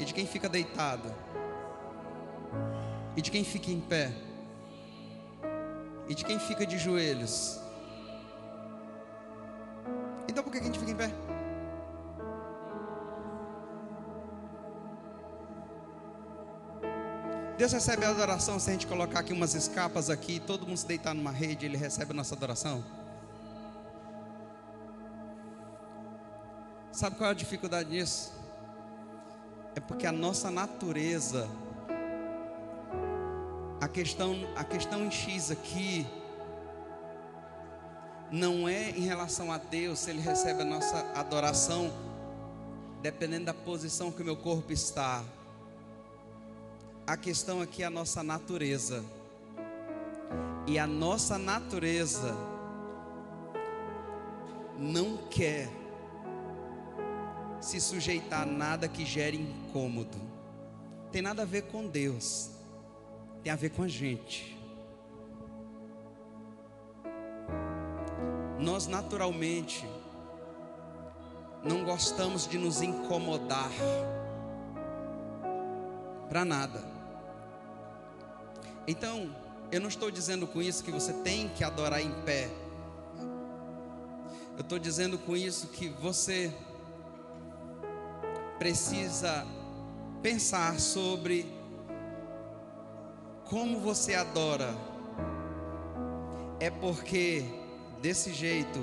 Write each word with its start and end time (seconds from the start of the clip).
E 0.00 0.04
de 0.04 0.14
quem 0.14 0.26
fica 0.26 0.48
deitado? 0.48 1.14
E 3.14 3.20
de 3.20 3.30
quem 3.30 3.44
fica 3.44 3.70
em 3.70 3.80
pé? 3.80 4.10
E 6.08 6.14
de 6.14 6.24
quem 6.24 6.38
fica 6.38 6.64
de 6.64 6.78
joelhos? 6.78 7.60
Então 10.26 10.42
por 10.42 10.50
que 10.50 10.58
a 10.58 10.62
gente 10.62 10.78
fica 10.78 10.90
em 10.90 10.96
pé? 10.96 11.10
Deus 17.58 17.70
recebe 17.70 18.06
a 18.06 18.08
adoração 18.08 18.58
se 18.58 18.70
a 18.70 18.72
gente 18.72 18.86
colocar 18.86 19.20
aqui 19.20 19.34
umas 19.34 19.54
escapas 19.54 20.08
aqui, 20.08 20.40
todo 20.40 20.66
mundo 20.66 20.78
se 20.78 20.86
deitar 20.86 21.12
numa 21.12 21.30
rede, 21.30 21.66
ele 21.66 21.76
recebe 21.76 22.12
a 22.12 22.14
nossa 22.14 22.34
adoração. 22.34 22.82
Sabe 26.90 27.16
qual 27.16 27.28
é 27.28 27.32
a 27.32 27.36
dificuldade 27.36 27.90
disso? 27.90 28.39
Porque 29.90 30.06
a 30.06 30.12
nossa 30.12 30.52
natureza, 30.52 31.48
a 33.80 33.88
questão, 33.88 34.36
a 34.54 34.62
questão 34.62 35.04
em 35.04 35.10
X 35.10 35.50
aqui, 35.50 36.06
não 38.30 38.68
é 38.68 38.90
em 38.90 39.00
relação 39.00 39.50
a 39.50 39.58
Deus, 39.58 39.98
se 39.98 40.10
Ele 40.10 40.20
recebe 40.20 40.62
a 40.62 40.64
nossa 40.64 41.00
adoração, 41.12 41.90
dependendo 43.02 43.46
da 43.46 43.52
posição 43.52 44.12
que 44.12 44.22
o 44.22 44.24
meu 44.24 44.36
corpo 44.36 44.72
está. 44.72 45.24
A 47.04 47.16
questão 47.16 47.60
aqui 47.60 47.82
é 47.82 47.86
a 47.86 47.90
nossa 47.90 48.22
natureza. 48.22 49.04
E 50.68 50.78
a 50.78 50.86
nossa 50.86 51.36
natureza 51.36 52.32
não 54.78 55.16
quer 55.28 55.79
se 57.60 57.80
sujeitar 57.80 58.42
a 58.42 58.46
nada 58.46 58.88
que 58.88 59.04
gere 59.04 59.36
incômodo. 59.36 60.18
Tem 61.12 61.20
nada 61.20 61.42
a 61.42 61.44
ver 61.44 61.62
com 61.62 61.86
Deus, 61.86 62.50
tem 63.42 63.52
a 63.52 63.56
ver 63.56 63.70
com 63.70 63.82
a 63.82 63.88
gente. 63.88 64.58
Nós 68.58 68.86
naturalmente 68.86 69.86
não 71.62 71.84
gostamos 71.84 72.46
de 72.46 72.58
nos 72.58 72.80
incomodar 72.80 73.70
para 76.28 76.44
nada. 76.44 76.82
Então, 78.86 79.34
eu 79.70 79.80
não 79.80 79.88
estou 79.88 80.10
dizendo 80.10 80.46
com 80.46 80.62
isso 80.62 80.82
que 80.82 80.90
você 80.90 81.12
tem 81.12 81.48
que 81.48 81.62
adorar 81.62 82.00
em 82.00 82.10
pé. 82.22 82.48
Eu 84.56 84.62
estou 84.62 84.78
dizendo 84.78 85.18
com 85.18 85.36
isso 85.36 85.68
que 85.68 85.88
você 85.88 86.52
precisa 88.60 89.46
pensar 90.22 90.78
sobre 90.78 91.50
como 93.46 93.80
você 93.80 94.14
adora. 94.14 94.76
É 96.60 96.68
porque 96.68 97.42
desse 98.02 98.34
jeito 98.34 98.78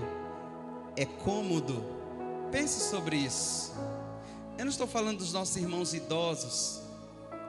é 0.95 1.05
cômodo. 1.05 1.85
Pense 2.51 2.89
sobre 2.89 3.17
isso. 3.17 3.71
Eu 4.57 4.65
não 4.65 4.71
estou 4.71 4.87
falando 4.87 5.19
dos 5.19 5.31
nossos 5.31 5.55
irmãos 5.57 5.93
idosos 5.93 6.81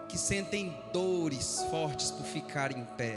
que 0.06 0.18
sentem 0.18 0.78
dores 0.92 1.64
fortes 1.70 2.10
por 2.10 2.26
ficar 2.26 2.76
em 2.76 2.84
pé. 2.84 3.16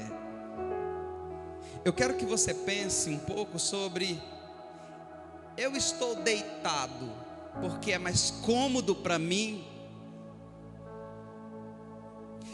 Eu 1.84 1.92
quero 1.92 2.14
que 2.14 2.26
você 2.26 2.54
pense 2.54 3.10
um 3.10 3.20
pouco 3.20 3.60
sobre 3.60 4.24
eu 5.58 5.76
estou 5.76 6.16
deitado 6.16 7.21
porque 7.62 7.94
é 7.94 7.98
mais 7.98 8.32
cômodo 8.44 8.96
para 8.96 9.18
mim. 9.18 9.64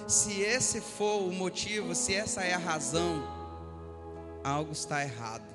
Se 0.08 0.42
esse 0.42 0.80
for 0.80 1.24
o 1.24 1.32
motivo, 1.32 1.96
se 1.96 2.14
essa 2.14 2.44
é 2.44 2.54
a 2.54 2.58
razão, 2.58 3.24
algo 4.44 4.72
está 4.72 5.02
errado. 5.02 5.48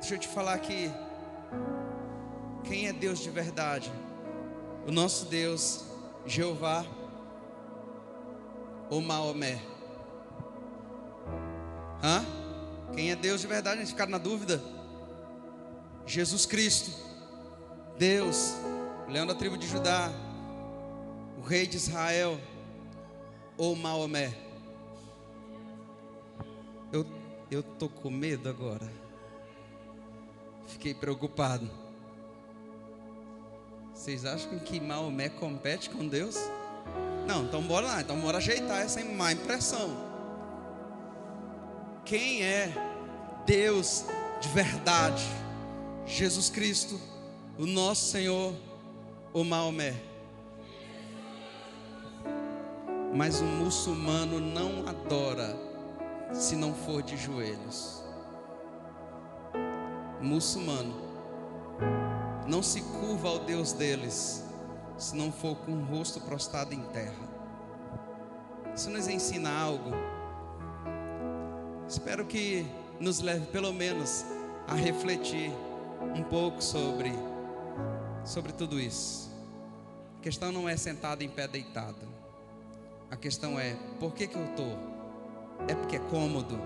Deixa 0.00 0.14
eu 0.14 0.18
te 0.18 0.28
falar 0.28 0.54
aqui. 0.54 0.90
Quem 2.64 2.88
é 2.88 2.92
Deus 2.92 3.20
de 3.20 3.30
verdade? 3.30 3.90
o 4.86 4.90
nosso 4.90 5.26
Deus, 5.26 5.84
Jeová 6.26 6.84
ou 8.90 9.00
Maomé? 9.00 9.60
Hã? 12.02 12.24
Quem 12.94 13.10
é 13.10 13.16
Deus 13.16 13.40
de 13.40 13.46
verdade? 13.46 13.76
A 13.76 13.80
gente 13.80 13.92
ficar 13.92 14.08
na 14.08 14.18
dúvida. 14.18 14.62
Jesus 16.06 16.46
Cristo, 16.46 16.90
Deus, 17.98 18.54
leão 19.08 19.26
da 19.26 19.34
tribo 19.34 19.56
de 19.56 19.66
Judá, 19.66 20.10
o 21.38 21.42
rei 21.42 21.66
de 21.66 21.76
Israel 21.76 22.40
ou 23.56 23.74
Maomé? 23.76 24.34
Eu 26.92 27.06
eu 27.52 27.62
tô 27.62 27.86
com 27.86 28.10
medo 28.10 28.48
agora. 28.48 28.90
Fiquei 30.66 30.94
preocupado. 30.94 31.70
Vocês 33.92 34.24
acham 34.24 34.58
que 34.58 34.80
Maomé 34.80 35.28
compete 35.28 35.90
com 35.90 36.08
Deus? 36.08 36.36
Não, 37.26 37.44
então 37.44 37.62
bora 37.62 37.86
lá, 37.86 38.00
então 38.00 38.18
bora 38.20 38.38
ajeitar 38.38 38.80
essa 38.80 39.04
má 39.04 39.32
impressão. 39.32 39.94
Quem 42.06 42.42
é 42.42 42.72
Deus 43.46 44.06
de 44.40 44.48
verdade? 44.48 45.22
Jesus 46.06 46.50
Cristo, 46.50 47.00
o 47.58 47.66
nosso 47.66 48.10
Senhor, 48.10 48.54
ou 49.32 49.44
Maomé? 49.44 49.94
Mas 53.14 53.40
o 53.40 53.44
muçulmano 53.44 54.40
não 54.40 54.86
adora 54.88 55.56
se 56.32 56.56
não 56.56 56.74
for 56.74 57.02
de 57.02 57.16
joelhos. 57.16 58.02
muçulmano 60.20 60.94
não 62.46 62.62
se 62.62 62.80
curva 62.80 63.28
ao 63.28 63.38
Deus 63.40 63.72
deles, 63.72 64.44
se 64.96 65.16
não 65.16 65.32
for 65.32 65.56
com 65.56 65.72
o 65.72 65.84
rosto 65.84 66.20
prostrado 66.20 66.74
em 66.74 66.82
terra. 66.86 67.32
Isso 68.74 68.90
nos 68.90 69.08
ensina 69.08 69.50
algo. 69.50 69.90
Espero 71.88 72.24
que 72.24 72.66
nos 72.98 73.20
leve 73.20 73.46
pelo 73.46 73.72
menos 73.72 74.24
a 74.66 74.74
refletir 74.74 75.52
um 76.16 76.22
pouco 76.22 76.62
sobre 76.62 77.12
sobre 78.24 78.52
tudo 78.52 78.78
isso. 78.80 79.30
A 80.18 80.22
questão 80.22 80.52
não 80.52 80.68
é 80.68 80.76
sentado 80.76 81.22
em 81.22 81.28
pé 81.28 81.48
deitado. 81.48 82.06
A 83.10 83.16
questão 83.16 83.58
é 83.58 83.76
por 83.98 84.14
que 84.14 84.26
que 84.26 84.36
eu 84.36 84.44
estou? 84.44 84.78
É 85.68 85.74
porque 85.74 85.96
é 85.96 85.98
cômodo? 85.98 86.58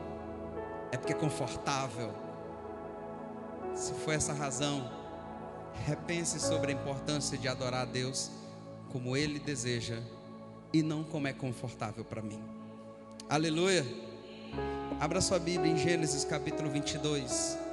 É 0.92 0.96
porque 0.96 1.12
é 1.12 1.16
confortável? 1.16 2.12
Se 3.74 3.92
for 3.92 4.12
essa 4.12 4.32
razão, 4.32 4.90
repense 5.84 6.40
sobre 6.40 6.72
a 6.72 6.74
importância 6.74 7.36
de 7.36 7.48
adorar 7.48 7.82
a 7.82 7.84
Deus 7.84 8.30
como 8.90 9.16
Ele 9.16 9.38
deseja 9.38 10.00
e 10.72 10.82
não 10.82 11.02
como 11.04 11.26
é 11.26 11.32
confortável 11.32 12.04
para 12.04 12.22
mim. 12.22 12.42
Aleluia. 13.28 13.84
Abra 15.00 15.20
sua 15.20 15.38
Bíblia 15.38 15.72
em 15.72 15.76
Gênesis 15.76 16.24
capítulo 16.24 16.70
22. 16.70 17.65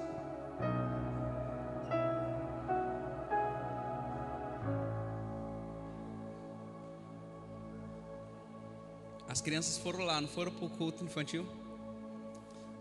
As 9.33 9.41
crianças 9.41 9.79
foram 9.79 10.05
lá, 10.05 10.21
não 10.21 10.27
foram 10.27 10.51
para 10.51 10.63
o 10.63 10.69
culto 10.69 11.03
infantil? 11.03 11.43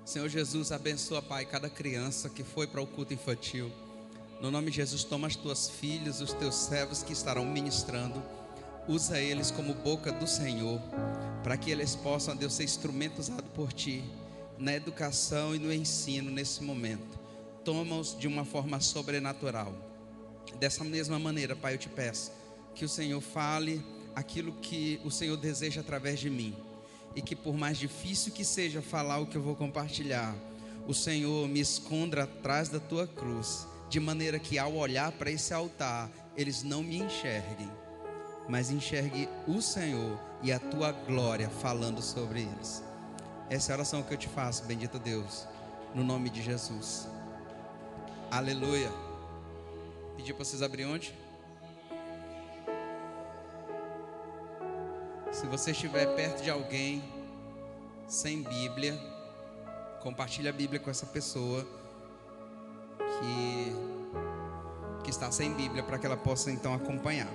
Senhor 0.05 0.29
Jesus, 0.29 0.71
abençoa, 0.71 1.23
Pai, 1.23 1.47
cada 1.47 1.71
criança 1.71 2.29
que 2.29 2.45
foi 2.45 2.67
para 2.67 2.83
o 2.83 2.87
culto 2.87 3.15
infantil. 3.15 3.73
No 4.39 4.51
nome 4.51 4.71
de 4.71 4.77
Jesus, 4.77 5.03
toma 5.03 5.27
as 5.27 5.35
tuas 5.35 5.71
filhas, 5.71 6.21
os 6.21 6.35
teus 6.35 6.55
servos 6.55 7.03
que 7.03 7.15
estarão 7.15 7.47
ministrando, 7.47 8.23
usa 8.87 9.19
eles 9.19 9.51
como 9.51 9.73
boca 9.73 10.13
do 10.13 10.27
Senhor, 10.27 10.79
para 11.43 11.57
que 11.57 11.71
eles 11.71 11.97
possam, 11.97 12.37
Deus, 12.37 12.53
ser 12.53 12.65
instrumento 12.65 13.19
usado 13.19 13.49
por 13.55 13.73
ti 13.73 14.05
na 14.59 14.75
educação 14.75 15.55
e 15.55 15.59
no 15.59 15.73
ensino 15.73 16.31
nesse 16.31 16.63
momento. 16.63 17.19
Toma-os 17.65 18.15
de 18.15 18.29
uma 18.29 18.45
forma 18.45 18.79
sobrenatural. 18.79 19.73
Dessa 20.59 20.85
mesma 20.85 21.19
maneira, 21.19 21.57
Pai, 21.57 21.73
eu 21.73 21.79
te 21.79 21.89
peço 21.89 22.31
que 22.75 22.85
o 22.85 22.89
Senhor 22.91 23.23
fale 23.23 23.83
aquilo 24.15 24.53
que 24.53 25.01
o 25.05 25.11
Senhor 25.11 25.37
deseja 25.37 25.81
através 25.81 26.21
de 26.21 26.31
mim. 26.31 26.55
E 27.15 27.21
que 27.21 27.37
por 27.37 27.55
mais 27.55 27.79
difícil 27.79 28.33
que 28.33 28.45
seja 28.45 28.81
falar 28.81 29.19
o 29.19 29.27
que 29.27 29.37
eu 29.37 29.43
vou 29.43 29.55
compartilhar, 29.55 30.35
o 30.87 30.95
Senhor 30.95 31.49
me 31.49 31.61
esconda 31.61 32.25
atrás 32.25 32.69
da 32.69 32.81
tua 32.81 33.07
cruz 33.07 33.67
de 33.89 34.01
maneira 34.01 34.39
que 34.39 34.59
ao 34.59 34.75
olhar 34.75 35.13
para 35.13 35.31
esse 35.31 35.53
altar, 35.53 36.11
eles 36.35 36.63
não 36.63 36.83
me 36.83 36.97
enxerguem, 36.97 37.71
mas 38.49 38.71
enxergue 38.71 39.29
o 39.47 39.61
Senhor 39.61 40.19
e 40.43 40.51
a 40.51 40.59
tua 40.59 40.93
glória 40.93 41.51
falando 41.51 42.01
sobre 42.01 42.41
eles. 42.41 42.83
Essa 43.51 43.71
é 43.71 43.75
a 43.75 43.77
oração 43.77 44.03
que 44.03 44.15
eu 44.15 44.17
te 44.17 44.29
faço, 44.29 44.65
bendito 44.65 44.99
Deus, 44.99 45.47
no 45.95 46.03
nome 46.03 46.31
de 46.31 46.43
Jesus. 46.43 47.07
Aleluia. 48.31 48.91
Pedi 50.17 50.33
para 50.33 50.43
vocês 50.43 50.63
abrirem 50.63 50.91
onde? 50.91 51.15
Se 55.43 55.49
você 55.49 55.73
estiver 55.73 56.07
perto 56.15 56.41
de 56.41 56.49
alguém 56.49 57.03
sem 58.07 58.45
Bíblia, 58.45 58.97
compartilhe 60.01 60.49
a 60.49 60.53
Bíblia 60.53 60.79
com 60.79 60.89
essa 60.89 61.05
pessoa 61.05 61.67
que, 62.97 63.73
que 65.03 65.11
está 65.11 65.33
sem 65.33 65.53
Bíblia 65.53 65.83
para 65.83 65.99
que 65.99 66.07
ela 66.07 66.17
possa 66.17 66.49
então 66.49 66.73
acompanhar. 66.73 67.27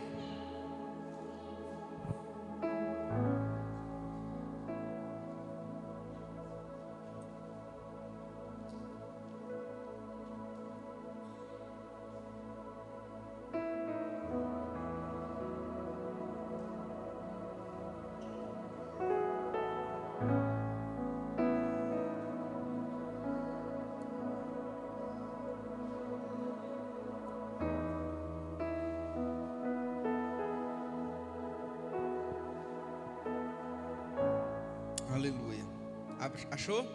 Achou? 36.51 36.85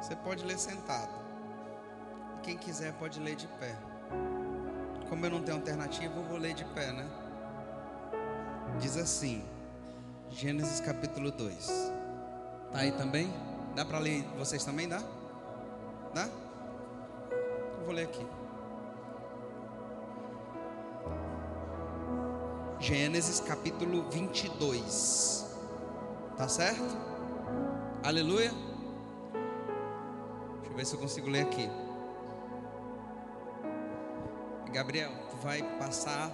Você 0.00 0.16
pode 0.16 0.44
ler 0.44 0.58
sentado. 0.58 1.12
Quem 2.42 2.56
quiser 2.56 2.92
pode 2.94 3.20
ler 3.20 3.36
de 3.36 3.46
pé. 3.46 3.76
Como 5.08 5.26
eu 5.26 5.30
não 5.30 5.42
tenho 5.42 5.58
alternativa, 5.58 6.14
eu 6.16 6.24
vou 6.24 6.38
ler 6.38 6.54
de 6.54 6.64
pé, 6.66 6.92
né? 6.92 7.06
Diz 8.78 8.96
assim, 8.96 9.44
Gênesis 10.30 10.80
capítulo 10.80 11.30
2. 11.30 11.92
Tá 12.72 12.78
aí 12.78 12.92
também? 12.92 13.32
Dá 13.74 13.84
para 13.84 13.98
ler 13.98 14.22
vocês 14.38 14.64
também, 14.64 14.88
dá? 14.88 15.02
Dá? 16.14 16.28
Eu 17.78 17.84
vou 17.84 17.92
ler 17.92 18.04
aqui. 18.04 18.26
Gênesis 22.78 23.40
capítulo 23.40 24.08
22. 24.10 25.46
Tá 26.36 26.48
certo? 26.48 27.09
Aleluia. 28.02 28.50
Deixa 30.54 30.70
eu 30.70 30.74
ver 30.74 30.86
se 30.86 30.94
eu 30.94 31.00
consigo 31.00 31.28
ler 31.28 31.42
aqui. 31.42 31.68
Gabriel, 34.72 35.12
tu 35.28 35.36
vai 35.36 35.62
passar 35.78 36.32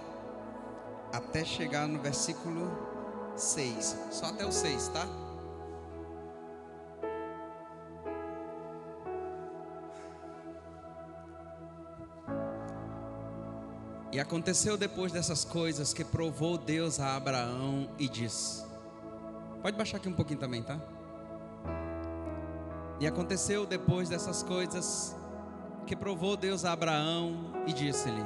até 1.11 1.43
chegar 1.43 1.85
no 1.85 1.99
versículo 1.99 2.71
6. 3.35 3.97
Só 4.11 4.27
até 4.27 4.45
o 4.45 4.51
6, 4.51 4.87
tá? 4.89 5.05
E 14.13 14.21
aconteceu 14.21 14.77
depois 14.77 15.11
dessas 15.11 15.43
coisas 15.43 15.93
que 15.93 16.05
provou 16.05 16.57
Deus 16.57 16.97
a 17.01 17.17
Abraão 17.17 17.89
e 17.99 18.07
disse: 18.07 18.65
Pode 19.61 19.75
baixar 19.75 19.97
aqui 19.97 20.07
um 20.07 20.13
pouquinho 20.13 20.39
também, 20.39 20.63
tá? 20.63 20.79
E 22.99 23.05
aconteceu 23.05 23.65
depois 23.65 24.09
dessas 24.09 24.41
coisas 24.41 25.15
que 25.85 25.95
provou 25.95 26.35
Deus 26.35 26.65
a 26.65 26.73
Abraão 26.73 27.51
e 27.67 27.73
disse-lhe: 27.73 28.25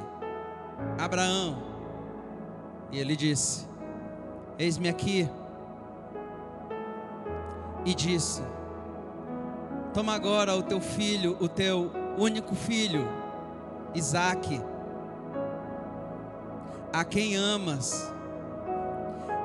Abraão, 0.98 1.62
e 2.90 2.98
ele 2.98 3.14
disse: 3.14 3.66
Eis-me 4.58 4.88
aqui. 4.88 5.28
E 7.84 7.94
disse: 7.94 8.42
Toma 9.92 10.14
agora 10.14 10.54
o 10.54 10.62
teu 10.62 10.80
filho, 10.80 11.36
o 11.40 11.48
teu 11.48 11.90
único 12.16 12.54
filho, 12.54 13.06
Isaque, 13.94 14.60
a 16.92 17.04
quem 17.04 17.36
amas, 17.36 18.12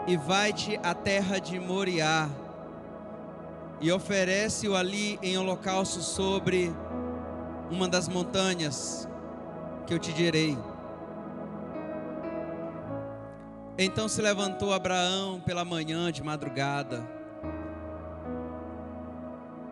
e 0.06 0.15
vai-te 0.15 0.79
à 0.83 0.94
terra 0.94 1.39
de 1.39 1.59
Moriá, 1.59 2.29
e 3.79 3.91
oferece-o 3.91 4.75
ali 4.75 5.19
em 5.21 5.38
holocausto 5.38 6.01
sobre 6.01 6.74
uma 7.69 7.88
das 7.88 8.07
montanhas 8.07 9.07
que 9.85 9.94
eu 9.94 10.00
te 10.00 10.12
direi. 10.13 10.57
Então 13.77 14.07
se 14.07 14.21
levantou 14.21 14.74
Abraão 14.74 15.39
pela 15.39 15.63
manhã 15.63 16.12
de 16.12 16.24
madrugada, 16.24 17.07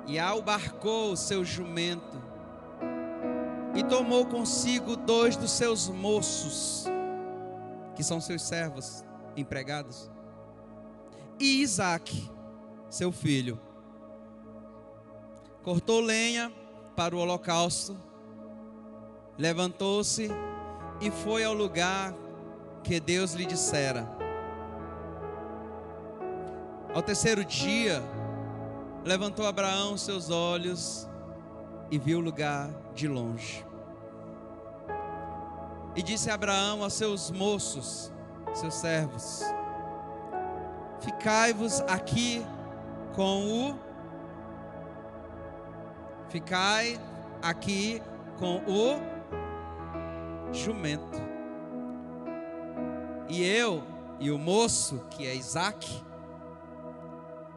e 0.08 0.20
albarcou 0.20 1.12
o 1.12 1.18
seu 1.18 1.44
jumento, 1.44 2.22
e 3.74 3.84
tomou 3.84 4.26
consigo 4.28 4.96
dois 4.96 5.36
dos 5.36 5.50
seus 5.50 5.90
moços, 5.90 6.86
que 7.96 8.04
são 8.04 8.22
seus 8.22 8.44
servos 8.44 9.04
empregados, 9.36 10.12
e 11.40 11.62
Isaac, 11.64 12.32
seu 12.88 13.12
filho. 13.12 13.60
Cortou 15.66 16.00
lenha 16.00 16.54
para 16.96 17.16
o 17.16 17.18
holocausto, 17.18 17.98
levantou-se 19.36 20.30
e 21.02 21.10
foi 21.10 21.44
ao 21.44 21.56
lugar 21.56 22.14
que 22.84 23.00
Deus 23.00 23.34
lhe 23.34 23.48
dissera. 23.48 24.08
Ao 26.94 27.02
terceiro 27.02 27.44
dia, 27.44 28.00
levantou 29.04 29.48
Abraão 29.48 29.98
seus 29.98 30.30
olhos 30.30 31.10
e 31.90 31.98
viu 31.98 32.20
o 32.20 32.22
lugar 32.22 32.70
de 32.94 33.08
longe. 33.08 33.66
E 35.96 36.04
disse 36.04 36.30
Abraão 36.30 36.84
a 36.84 36.92
seus 36.92 37.32
moços, 37.32 38.14
seus 38.54 38.76
servos: 38.76 39.42
Ficai-vos 41.00 41.82
aqui 41.82 42.46
com 43.16 43.72
o 43.72 43.95
Ficai 46.36 47.00
aqui 47.42 48.02
com 48.38 48.58
o 48.68 49.00
jumento. 50.54 51.18
E 53.30 53.42
eu 53.42 53.82
e 54.20 54.30
o 54.30 54.38
moço, 54.38 55.00
que 55.10 55.26
é 55.26 55.34
Isaac, 55.34 56.04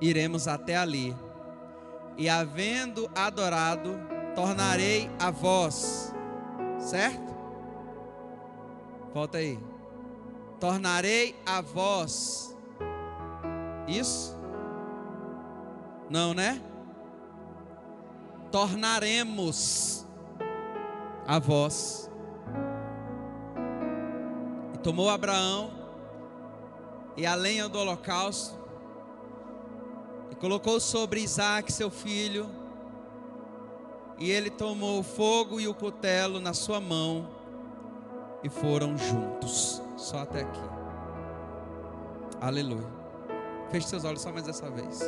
iremos 0.00 0.46
até 0.46 0.76
ali. 0.76 1.12
E 2.16 2.28
havendo 2.28 3.10
adorado, 3.16 3.98
tornarei 4.36 5.10
a 5.18 5.32
vós. 5.32 6.14
Certo? 6.78 7.34
Volta 9.12 9.38
aí. 9.38 9.58
Tornarei 10.60 11.34
a 11.44 11.60
vós. 11.60 12.56
Isso? 13.88 14.38
Não, 16.08 16.32
né? 16.32 16.62
Tornaremos 18.50 20.06
a 21.26 21.38
vós. 21.38 22.10
E 24.74 24.78
tomou 24.78 25.10
Abraão 25.10 25.70
e 27.16 27.26
a 27.26 27.34
lenha 27.34 27.68
do 27.68 27.78
holocausto 27.78 28.56
e 30.30 30.34
colocou 30.36 30.78
sobre 30.80 31.20
Isaac, 31.20 31.72
seu 31.72 31.90
filho, 31.90 32.48
e 34.18 34.30
ele 34.30 34.50
tomou 34.50 35.00
o 35.00 35.02
fogo 35.02 35.60
e 35.60 35.68
o 35.68 35.74
cutelo 35.74 36.40
na 36.40 36.52
sua 36.52 36.80
mão 36.80 37.28
e 38.42 38.48
foram 38.48 38.96
juntos. 38.96 39.82
Só 39.96 40.18
até 40.18 40.42
aqui. 40.42 40.60
Aleluia. 42.40 42.86
Feche 43.70 43.88
seus 43.88 44.04
olhos 44.04 44.22
só 44.22 44.32
mais 44.32 44.44
dessa 44.44 44.70
vez. 44.70 45.00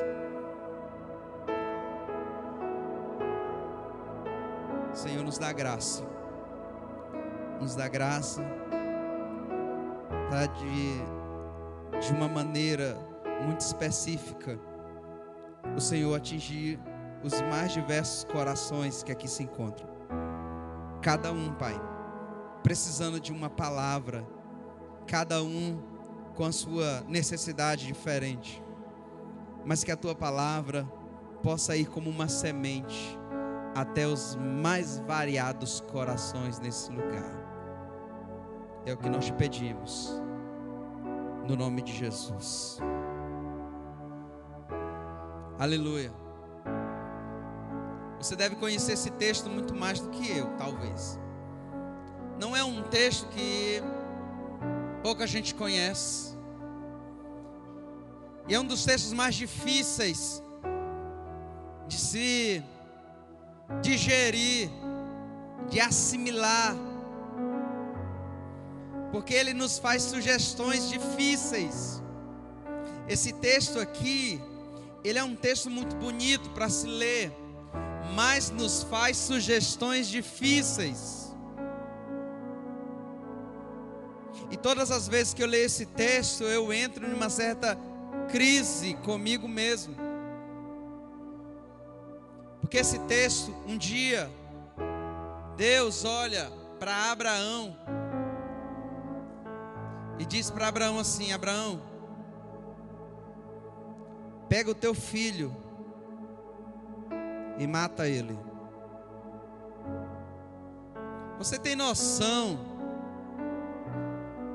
Senhor, 4.92 5.24
nos 5.24 5.38
dá 5.38 5.52
graça. 5.52 6.04
Nos 7.60 7.74
dá 7.74 7.88
graça 7.88 8.42
para 10.28 10.46
de, 10.46 12.06
de 12.06 12.12
uma 12.12 12.28
maneira 12.28 12.96
muito 13.44 13.60
específica 13.60 14.58
o 15.76 15.80
Senhor 15.80 16.14
atingir 16.14 16.78
os 17.22 17.40
mais 17.42 17.72
diversos 17.72 18.24
corações 18.24 19.02
que 19.02 19.12
aqui 19.12 19.28
se 19.28 19.42
encontram. 19.42 19.88
Cada 21.02 21.32
um, 21.32 21.52
Pai, 21.54 21.74
precisando 22.62 23.20
de 23.20 23.32
uma 23.32 23.50
palavra, 23.50 24.26
cada 25.06 25.42
um 25.42 25.80
com 26.34 26.44
a 26.44 26.52
sua 26.52 27.02
necessidade 27.08 27.86
diferente, 27.86 28.62
mas 29.64 29.84
que 29.84 29.92
a 29.92 29.96
tua 29.96 30.14
palavra 30.14 30.84
possa 31.42 31.76
ir 31.76 31.86
como 31.86 32.08
uma 32.08 32.28
semente 32.28 33.19
até 33.74 34.06
os 34.06 34.36
mais 34.36 34.98
variados 35.00 35.80
corações 35.80 36.58
nesse 36.58 36.90
lugar. 36.90 37.40
É 38.84 38.92
o 38.92 38.96
que 38.96 39.08
nós 39.08 39.26
te 39.26 39.32
pedimos, 39.32 40.20
no 41.46 41.54
nome 41.56 41.82
de 41.82 41.92
Jesus. 41.92 42.78
Aleluia. 45.58 46.10
Você 48.18 48.34
deve 48.34 48.56
conhecer 48.56 48.92
esse 48.92 49.10
texto 49.10 49.48
muito 49.48 49.74
mais 49.74 50.00
do 50.00 50.10
que 50.10 50.30
eu, 50.30 50.46
talvez. 50.56 51.18
Não 52.38 52.56
é 52.56 52.64
um 52.64 52.82
texto 52.82 53.28
que 53.28 53.82
pouca 55.02 55.26
gente 55.26 55.54
conhece. 55.54 56.38
E 58.48 58.54
é 58.54 58.60
um 58.60 58.64
dos 58.64 58.84
textos 58.84 59.12
mais 59.12 59.34
difíceis 59.34 60.42
de 61.86 61.96
se 61.96 62.64
digerir, 63.82 64.70
de 65.68 65.80
assimilar. 65.80 66.74
Porque 69.12 69.34
ele 69.34 69.52
nos 69.52 69.78
faz 69.78 70.02
sugestões 70.02 70.88
difíceis. 70.88 72.02
Esse 73.08 73.32
texto 73.32 73.80
aqui, 73.80 74.40
ele 75.02 75.18
é 75.18 75.24
um 75.24 75.34
texto 75.34 75.68
muito 75.68 75.96
bonito 75.96 76.50
para 76.50 76.68
se 76.68 76.86
ler 76.86 77.32
mas 78.14 78.50
nos 78.50 78.82
faz 78.82 79.16
sugestões 79.16 80.08
difíceis. 80.08 81.34
E 84.50 84.56
todas 84.56 84.90
as 84.90 85.06
vezes 85.06 85.32
que 85.32 85.42
eu 85.42 85.46
leio 85.46 85.66
esse 85.66 85.86
texto, 85.86 86.42
eu 86.44 86.72
entro 86.72 87.06
numa 87.08 87.30
certa 87.30 87.78
crise 88.30 88.94
comigo 89.04 89.46
mesmo. 89.46 89.94
Porque 92.70 92.78
esse 92.78 93.00
texto, 93.00 93.52
um 93.66 93.76
dia, 93.76 94.30
Deus 95.56 96.04
olha 96.04 96.52
para 96.78 97.10
Abraão 97.10 97.76
e 100.20 100.24
diz 100.24 100.52
para 100.52 100.68
Abraão 100.68 100.96
assim: 100.96 101.32
Abraão, 101.32 101.82
pega 104.48 104.70
o 104.70 104.74
teu 104.74 104.94
filho 104.94 105.52
e 107.58 107.66
mata 107.66 108.06
ele. 108.06 108.38
Você 111.38 111.58
tem 111.58 111.74
noção 111.74 112.56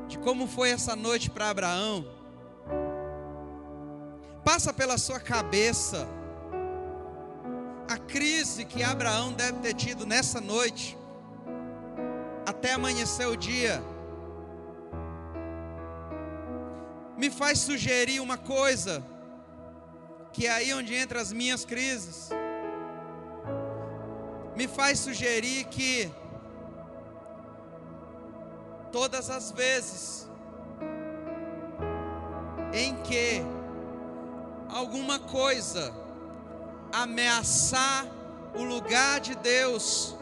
de 0.08 0.18
como 0.20 0.48
foi 0.48 0.70
essa 0.70 0.96
noite 0.96 1.30
para 1.30 1.50
Abraão? 1.50 2.08
Passa 4.42 4.72
pela 4.72 4.98
sua 4.98 5.20
cabeça 5.20 6.08
a 7.88 7.98
crise 7.98 8.66
que 8.66 8.84
Abraão 8.84 9.34
deve 9.34 9.60
ter 9.60 9.74
tido 9.74 10.06
nessa 10.06 10.42
noite, 10.42 10.98
até 12.46 12.74
amanhecer 12.74 13.28
o 13.28 13.36
dia. 13.36 13.82
Me 17.18 17.30
faz 17.30 17.60
sugerir 17.60 18.20
uma 18.20 18.38
coisa, 18.38 19.04
que 20.34 20.48
é 20.48 20.52
aí 20.52 20.74
onde 20.74 20.94
entra 20.94 21.22
as 21.22 21.32
minhas 21.32 21.64
crises 21.64 22.30
me 24.56 24.68
faz 24.68 25.00
sugerir 25.00 25.66
que 25.66 26.10
todas 28.92 29.30
as 29.30 29.52
vezes 29.52 30.30
em 32.74 32.96
que 33.04 33.42
alguma 34.70 35.20
coisa 35.20 35.94
ameaçar 37.04 38.06
o 38.56 38.64
lugar 38.64 39.20
de 39.20 39.36
Deus 39.36 40.16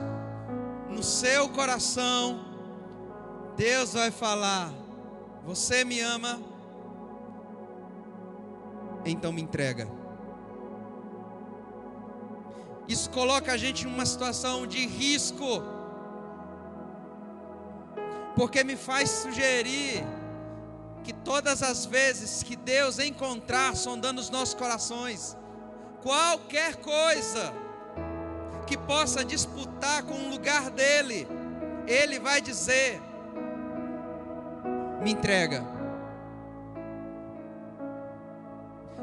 no 0.90 1.04
seu 1.04 1.48
coração, 1.50 2.44
Deus 3.56 3.94
vai 3.94 4.10
falar: 4.10 4.72
Você 5.46 5.84
me 5.84 6.00
ama, 6.00 6.42
então 9.06 9.32
me 9.32 9.42
entrega. 9.42 9.88
Isso 12.88 13.10
coloca 13.12 13.52
a 13.54 13.58
gente 13.58 13.86
em 13.86 13.88
uma 13.88 14.06
situação 14.06 14.66
de 14.66 14.86
risco, 14.86 15.64
porque 18.36 18.64
me 18.64 18.76
faz 18.76 19.10
sugerir 19.10 20.04
que 21.04 21.14
todas 21.14 21.62
as 21.62 21.86
vezes 21.86 22.42
que 22.42 22.56
Deus 22.56 22.98
encontrar 22.98 23.76
sondando 23.76 24.20
os 24.20 24.30
nossos 24.30 24.54
corações, 24.54 25.38
qualquer 26.04 26.76
coisa 26.76 27.54
que 28.68 28.78
possa 28.78 29.24
disputar 29.24 30.04
com 30.04 30.14
o 30.14 30.30
lugar 30.30 30.70
dele, 30.70 31.28
ele 31.88 32.20
vai 32.20 32.42
dizer: 32.42 33.02
me 35.02 35.12
entrega. 35.12 35.64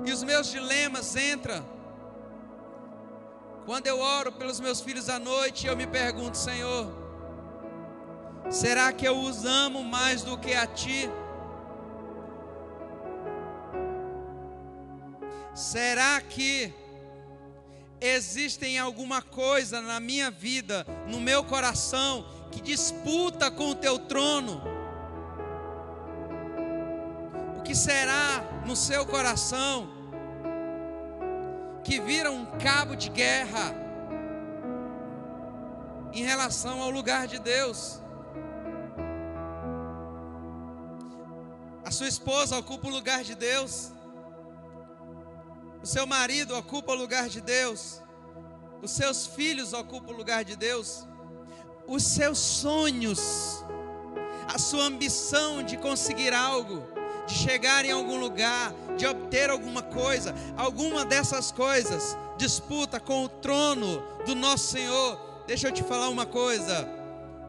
E 0.05 0.13
os 0.13 0.23
meus 0.23 0.51
dilemas 0.51 1.17
entram 1.17 1.65
quando 3.67 3.87
eu 3.87 4.01
oro 4.01 4.33
pelos 4.33 4.59
meus 4.59 4.81
filhos 4.81 5.09
à 5.09 5.19
noite, 5.19 5.67
eu 5.67 5.77
me 5.77 5.87
pergunto, 5.87 6.37
Senhor, 6.37 6.91
será 8.51 8.93
que 8.93 9.07
eu 9.07 9.17
os 9.19 9.45
amo 9.45 9.85
mais 9.85 10.23
do 10.23 10.37
que 10.39 10.55
a 10.55 10.67
Ti? 10.67 11.09
Será 15.55 16.21
que 16.21 16.73
existem 18.01 18.79
alguma 18.79 19.21
coisa 19.23 19.81
na 19.81 20.01
minha 20.01 20.31
vida, 20.31 20.87
no 21.07 21.21
meu 21.21 21.45
coração, 21.45 22.27
que 22.51 22.61
disputa 22.61 23.51
com 23.51 23.71
o 23.71 23.75
Teu 23.75 23.99
trono? 23.99 24.63
O 27.59 27.63
que 27.63 27.75
será 27.75 28.63
no 28.67 28.75
seu 28.75 29.07
coração? 29.07 30.01
que 31.91 31.99
vira 31.99 32.31
um 32.31 32.47
cabo 32.59 32.95
de 32.95 33.09
guerra 33.09 33.75
em 36.13 36.23
relação 36.23 36.81
ao 36.81 36.91
lugar 36.91 37.27
de 37.27 37.39
Deus. 37.39 38.01
A 41.85 41.91
sua 41.91 42.07
esposa 42.07 42.57
ocupa 42.57 42.87
o 42.87 42.91
lugar 42.91 43.25
de 43.25 43.35
Deus. 43.35 43.91
O 45.83 45.87
seu 45.87 46.07
marido 46.07 46.57
ocupa 46.57 46.93
o 46.93 46.95
lugar 46.95 47.29
de 47.29 47.41
Deus. 47.41 48.03
Os 48.83 48.91
seus 48.91 49.27
filhos 49.27 49.73
ocupam 49.73 50.13
o 50.13 50.17
lugar 50.17 50.45
de 50.45 50.57
Deus. 50.57 51.07
Os 51.87 52.03
seus 52.03 52.39
sonhos, 52.39 53.65
a 54.47 54.59
sua 54.59 54.85
ambição 54.85 55.63
de 55.63 55.77
conseguir 55.77 56.35
algo, 56.35 56.87
de 57.27 57.35
chegar 57.35 57.85
em 57.85 57.93
algum 57.93 58.19
lugar, 58.19 58.75
de 58.97 59.07
obter 59.07 59.49
alguma 59.51 59.83
coisa, 59.83 60.35
alguma 60.57 61.05
dessas 61.05 61.51
coisas 61.51 62.17
disputa 62.37 62.99
com 62.99 63.25
o 63.25 63.29
trono 63.29 64.03
do 64.25 64.35
nosso 64.35 64.69
Senhor. 64.69 65.19
Deixa 65.47 65.69
eu 65.69 65.73
te 65.73 65.83
falar 65.83 66.09
uma 66.09 66.27
coisa. 66.27 66.89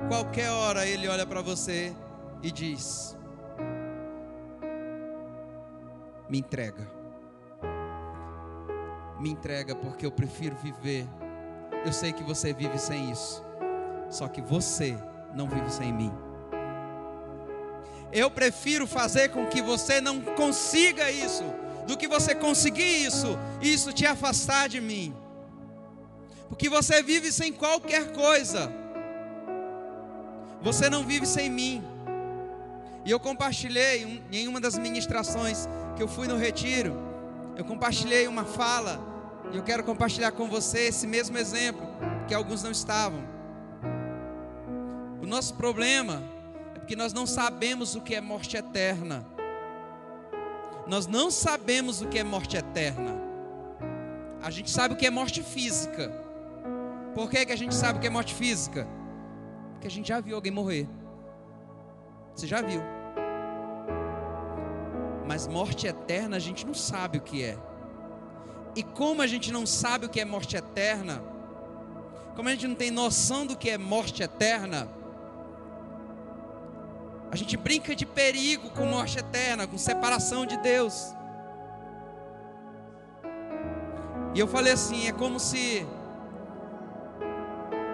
Qualquer 0.08 0.50
hora 0.50 0.86
ele 0.86 1.08
olha 1.08 1.26
para 1.26 1.42
você 1.42 1.96
e 2.42 2.52
diz: 2.52 3.16
Me 6.30 6.40
entrega. 6.40 7.01
Me 9.22 9.30
entrega 9.30 9.76
porque 9.76 10.04
eu 10.04 10.12
prefiro 10.12 10.56
viver. 10.56 11.08
Eu 11.86 11.94
sei 11.94 12.12
que 12.12 12.24
você 12.24 12.52
vive 12.52 12.80
sem 12.80 13.12
isso. 13.12 13.44
Só 14.10 14.28
que 14.28 14.42
você 14.42 14.98
não 15.36 15.48
vive 15.48 15.72
sem 15.72 15.94
mim. 15.94 16.12
Eu 18.12 18.32
prefiro 18.32 18.88
fazer 18.88 19.30
com 19.30 19.46
que 19.46 19.62
você 19.62 20.02
não 20.02 20.20
consiga 20.22 21.12
isso, 21.12 21.44
do 21.86 21.96
que 21.96 22.08
você 22.08 22.34
conseguir 22.34 23.06
isso, 23.06 23.38
isso 23.62 23.94
te 23.94 24.08
afastar 24.08 24.68
de 24.68 24.82
mim. 24.82 25.16
Porque 26.50 26.68
você 26.68 27.04
vive 27.04 27.32
sem 27.32 27.54
qualquer 27.54 28.12
coisa. 28.14 28.72
Você 30.64 30.90
não 30.90 31.04
vive 31.04 31.28
sem 31.28 31.48
mim. 31.48 31.84
E 33.06 33.12
eu 33.12 33.20
compartilhei 33.20 34.20
em 34.32 34.48
uma 34.48 34.60
das 34.60 34.80
ministrações 34.80 35.70
que 35.96 36.02
eu 36.02 36.08
fui 36.08 36.28
no 36.28 36.38
retiro, 36.38 36.98
eu 37.56 37.66
compartilhei 37.66 38.28
uma 38.28 38.46
fala, 38.46 39.11
e 39.52 39.58
eu 39.58 39.64
quero 39.64 39.84
compartilhar 39.84 40.32
com 40.32 40.48
você 40.48 40.88
esse 40.88 41.08
mesmo 41.08 41.38
exemplo, 41.38 41.88
que 42.28 42.34
alguns 42.34 42.64
não 42.64 42.72
estavam. 42.72 43.22
O 45.22 45.26
nosso 45.26 45.56
problema 45.56 46.22
porque 46.92 46.96
nós 46.96 47.14
não 47.14 47.26
sabemos 47.26 47.96
o 47.96 48.02
que 48.02 48.14
é 48.16 48.20
morte 48.20 48.58
eterna. 48.58 49.26
Nós 50.86 51.08
não 51.08 51.32
sabemos 51.32 52.02
o 52.02 52.08
que 52.10 52.20
é 52.20 52.24
morte 52.24 52.58
eterna. 52.58 53.18
A 54.42 54.50
gente 54.50 54.70
sabe 54.70 54.94
o 54.94 54.98
que 54.98 55.06
é 55.06 55.10
morte 55.10 55.42
física. 55.42 56.12
Por 57.16 57.30
que, 57.30 57.46
que 57.46 57.54
a 57.54 57.56
gente 57.56 57.74
sabe 57.74 57.98
o 57.98 58.02
que 58.02 58.08
é 58.08 58.10
morte 58.10 58.34
física? 58.34 58.86
Porque 59.72 59.88
a 59.88 59.90
gente 59.90 60.10
já 60.10 60.20
viu 60.20 60.36
alguém 60.36 60.52
morrer. 60.52 60.86
Você 62.36 62.46
já 62.46 62.62
viu. 62.62 62.82
Mas 65.26 65.48
morte 65.48 65.88
eterna 65.88 66.36
a 66.36 66.40
gente 66.40 66.66
não 66.66 66.74
sabe 66.74 67.20
o 67.20 67.22
que 67.22 67.42
é. 67.42 67.58
E 68.76 68.84
como 68.84 69.22
a 69.22 69.28
gente 69.28 69.52
não 69.52 69.66
sabe 69.66 70.06
o 70.06 70.10
que 70.10 70.20
é 70.20 70.26
morte 70.26 70.56
eterna, 70.56 71.22
como 72.36 72.48
a 72.48 72.52
gente 72.52 72.68
não 72.68 72.76
tem 72.76 72.90
noção 72.90 73.46
do 73.46 73.58
que 73.58 73.70
é 73.70 73.78
morte 73.78 74.24
eterna, 74.24 74.88
A 77.32 77.36
gente 77.38 77.56
brinca 77.56 77.96
de 77.96 78.06
perigo 78.06 78.70
com 78.72 78.86
morte 78.86 79.18
eterna, 79.18 79.66
com 79.66 79.78
separação 79.78 80.46
de 80.46 80.58
Deus. 80.58 81.14
E 84.36 84.40
eu 84.40 84.48
falei 84.48 84.74
assim: 84.74 85.08
é 85.08 85.14
como 85.14 85.40
se. 85.40 85.88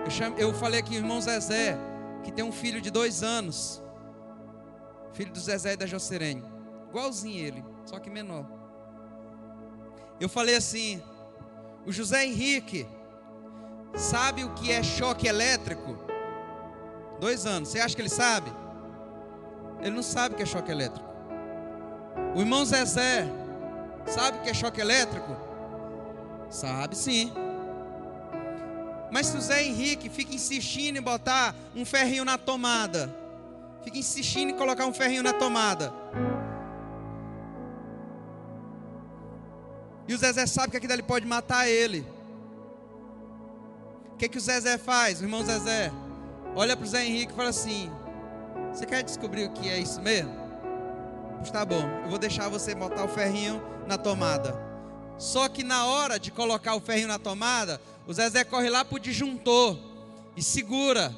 Eu, 0.06 0.10
chame, 0.10 0.42
eu 0.42 0.54
falei 0.56 0.80
aqui, 0.80 0.96
irmão 0.96 1.22
Zezé, 1.22 1.78
que 2.24 2.32
tem 2.32 2.44
um 2.44 2.52
filho 2.52 2.82
de 2.82 2.90
dois 2.90 3.22
anos. 3.22 3.82
Filho 5.14 5.32
do 5.32 5.40
Zezé 5.40 5.74
e 5.74 5.78
da 5.78 5.86
Jocerene. 5.86 6.44
Igualzinho 6.90 7.46
ele, 7.46 7.66
só 7.86 8.00
que 8.00 8.10
menor. 8.10 8.57
Eu 10.20 10.28
falei 10.28 10.56
assim: 10.56 11.02
o 11.86 11.92
José 11.92 12.26
Henrique 12.26 12.88
sabe 13.96 14.44
o 14.44 14.54
que 14.54 14.72
é 14.72 14.84
choque 14.84 15.28
elétrico? 15.28 15.98
Dois 17.20 17.46
anos. 17.46 17.70
Você 17.70 17.80
acha 17.80 17.96
que 17.96 18.02
ele 18.02 18.10
sabe? 18.10 18.52
Ele 19.82 19.96
não 19.96 20.04
sabe 20.04 20.34
o 20.34 20.38
que 20.38 20.44
é 20.44 20.46
choque 20.46 20.72
elétrico. 20.72 21.08
O 22.36 22.40
irmão 22.40 22.66
Zezé 22.66 23.28
sabe 24.06 24.38
o 24.38 24.42
que 24.42 24.50
é 24.50 24.54
choque 24.54 24.82
elétrico? 24.82 25.36
Sabe 26.50 26.96
sim. 26.96 27.32
Mas 29.12 29.28
se 29.28 29.38
o 29.38 29.42
Zé 29.42 29.64
Henrique 29.64 30.10
fica 30.10 30.36
insistindo 30.36 30.98
em 30.98 31.02
botar 31.02 31.56
um 31.76 31.86
ferrinho 31.86 32.26
na 32.26 32.38
tomada, 32.38 33.14
fica 33.84 33.98
insistindo 33.98 34.52
em 34.52 34.58
colocar 34.58 34.86
um 34.86 34.94
ferrinho 34.94 35.24
na 35.24 35.34
tomada, 35.34 35.94
e 40.08 40.14
o 40.14 40.18
Zezé 40.18 40.46
sabe 40.46 40.72
que 40.72 40.78
aquilo 40.78 40.94
ali 40.94 41.04
pode 41.04 41.26
matar 41.26 41.68
ele, 41.68 42.06
o 44.14 44.18
que, 44.18 44.30
que 44.30 44.38
o 44.38 44.42
Zezé 44.42 44.78
faz, 44.78 45.22
o 45.22 45.26
irmão 45.26 45.46
Zezé? 45.46 45.92
Olha 46.56 46.76
para 46.76 46.86
o 46.86 46.88
Zé 46.88 47.06
Henrique 47.06 47.34
e 47.34 47.36
fala 47.36 47.50
assim: 47.50 47.92
Você 48.74 48.84
quer 48.84 49.04
descobrir 49.04 49.46
o 49.46 49.52
que 49.52 49.70
é 49.70 49.78
isso 49.78 50.02
mesmo? 50.02 50.36
Pois 51.38 51.52
tá 51.52 51.64
bom, 51.64 51.88
eu 52.04 52.10
vou 52.10 52.18
deixar 52.18 52.50
você 52.50 52.74
botar 52.74 53.04
o 53.04 53.08
ferrinho 53.08 53.62
na 53.86 53.96
tomada. 53.96 54.60
Só 55.20 55.48
que 55.48 55.64
na 55.64 55.86
hora 55.86 56.20
de 56.20 56.32
colocar 56.32 56.74
o 56.74 56.82
ferrinho 56.82 57.08
na 57.08 57.20
tomada, 57.20 57.80
o 58.08 58.14
Zezé 58.14 58.44
corre 58.44 58.72
lá 58.72 58.84
para 58.84 58.96
o 58.96 59.00
disjuntor 59.00 59.78
e 60.36 60.42
segura. 60.42 61.14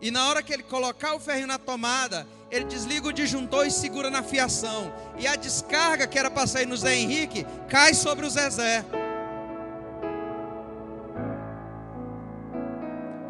E 0.00 0.10
na 0.10 0.28
hora 0.28 0.42
que 0.42 0.52
ele 0.52 0.62
colocar 0.62 1.14
o 1.14 1.20
ferrinho 1.20 1.46
na 1.46 1.58
tomada, 1.58 2.26
ele 2.52 2.66
desliga 2.66 3.08
o 3.08 3.12
disjuntor 3.12 3.66
e 3.66 3.70
segura 3.70 4.10
na 4.10 4.22
fiação. 4.22 4.92
E 5.18 5.26
a 5.26 5.34
descarga 5.36 6.06
que 6.06 6.18
era 6.18 6.30
para 6.30 6.46
sair 6.46 6.66
no 6.66 6.76
Zé 6.76 6.94
Henrique 6.94 7.46
cai 7.66 7.94
sobre 7.94 8.26
o 8.26 8.30
Zezé. 8.30 8.84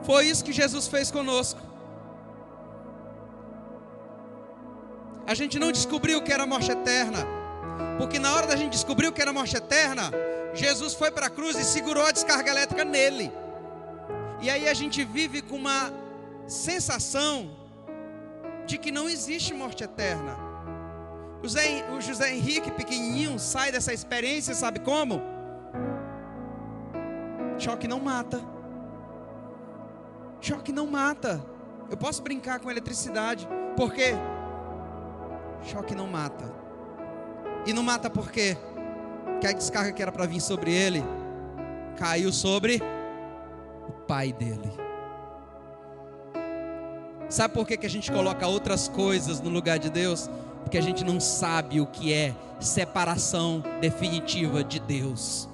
Foi 0.03 0.27
isso 0.27 0.45
que 0.45 0.53
Jesus 0.53 0.89
fez 0.89 1.09
conosco. 1.13 1.61
A 5.25 5.35
gente 5.35 5.57
não 5.57 5.71
descobriu 5.71 6.21
que 6.21 6.33
era 6.33 6.45
morte 6.45 6.73
eterna. 6.73 7.25
Porque 7.99 8.19
na 8.19 8.35
hora 8.35 8.49
da 8.49 8.57
gente 8.57 8.73
descobrir 8.73 9.07
o 9.07 9.13
que 9.13 9.23
era 9.23 9.33
morte 9.33 9.57
eterna, 9.57 10.11
Jesus 10.53 10.95
foi 10.95 11.13
para 11.13 11.27
a 11.27 11.31
cruz 11.31 11.57
e 11.57 11.63
segurou 11.63 12.05
a 12.05 12.11
descarga 12.11 12.51
elétrica 12.51 12.85
nele. 12.85 13.33
E 14.41 14.51
aí 14.51 14.69
a 14.69 14.75
gente 14.75 15.05
vive 15.05 15.43
com 15.43 15.55
uma 15.55 15.93
sensação 16.49 17.62
de 18.67 18.79
que 18.79 18.91
não 18.91 19.09
existe 19.09 19.53
morte 19.53 19.85
eterna. 19.85 20.37
O 21.41 21.49
José, 21.49 21.85
o 21.91 22.01
José 22.01 22.35
Henrique, 22.35 22.71
pequenininho, 22.71 23.39
sai 23.39 23.73
dessa 23.73 23.93
experiência, 23.93 24.55
sabe 24.55 24.79
como? 24.81 25.21
Choque 27.59 27.89
não 27.89 28.01
mata. 28.01 28.41
Choque 30.41 30.73
não 30.73 30.87
mata. 30.87 31.45
Eu 31.91 31.97
posso 31.97 32.23
brincar 32.23 32.61
com 32.61 32.71
eletricidade. 32.71 33.49
Por 33.77 33.93
quê? 33.93 34.15
Choque 35.65 35.95
não 35.95 36.07
mata. 36.07 36.53
E 37.67 37.73
não 37.73 37.83
mata? 37.83 38.09
Porque 38.09 38.57
a 39.45 39.53
descarga 39.53 39.93
que 39.93 40.03
era 40.03 40.13
para 40.13 40.27
vir 40.27 40.41
sobre 40.41 40.73
ele 40.73 41.03
caiu 41.97 42.33
sobre 42.33 42.81
o 43.89 43.93
pai 44.07 44.33
dele. 44.33 44.82
Sabe 47.33 47.55
por 47.55 47.67
que, 47.67 47.79
que 47.79 47.87
a 47.87 47.89
gente 47.89 48.13
coloca 48.13 48.47
outras 48.47 48.89
coisas 48.89 49.41
no 49.41 49.49
lugar 49.49 49.79
de 49.79 49.89
Deus? 49.89 50.29
Porque 50.65 50.77
a 50.77 50.83
gente 50.83 51.03
não 51.03 51.19
sabe 51.19 51.81
o 51.81 51.87
que 51.87 52.13
é 52.13 52.35
separação 52.61 53.65
definitiva 53.81 54.63
de 54.63 54.79
Deus. 54.79 55.49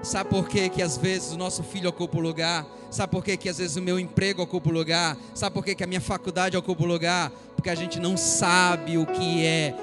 Sabe 0.00 0.30
por 0.30 0.48
que, 0.48 0.68
que 0.68 0.80
às 0.80 0.96
vezes 0.96 1.32
o 1.32 1.36
nosso 1.36 1.64
filho 1.64 1.90
ocupa 1.90 2.18
o 2.18 2.20
lugar? 2.20 2.64
Sabe 2.88 3.10
por 3.10 3.24
que, 3.24 3.36
que 3.36 3.48
às 3.48 3.58
vezes 3.58 3.74
o 3.74 3.82
meu 3.82 3.98
emprego 3.98 4.42
ocupa 4.42 4.68
o 4.68 4.72
lugar? 4.72 5.16
Sabe 5.34 5.54
por 5.54 5.64
que, 5.64 5.74
que 5.74 5.82
a 5.82 5.88
minha 5.88 6.00
faculdade 6.00 6.56
ocupa 6.56 6.84
o 6.84 6.86
lugar? 6.86 7.32
Porque 7.56 7.68
a 7.68 7.74
gente 7.74 7.98
não 7.98 8.16
sabe 8.16 8.96
o 8.96 9.06
que 9.06 9.44
é 9.44 9.74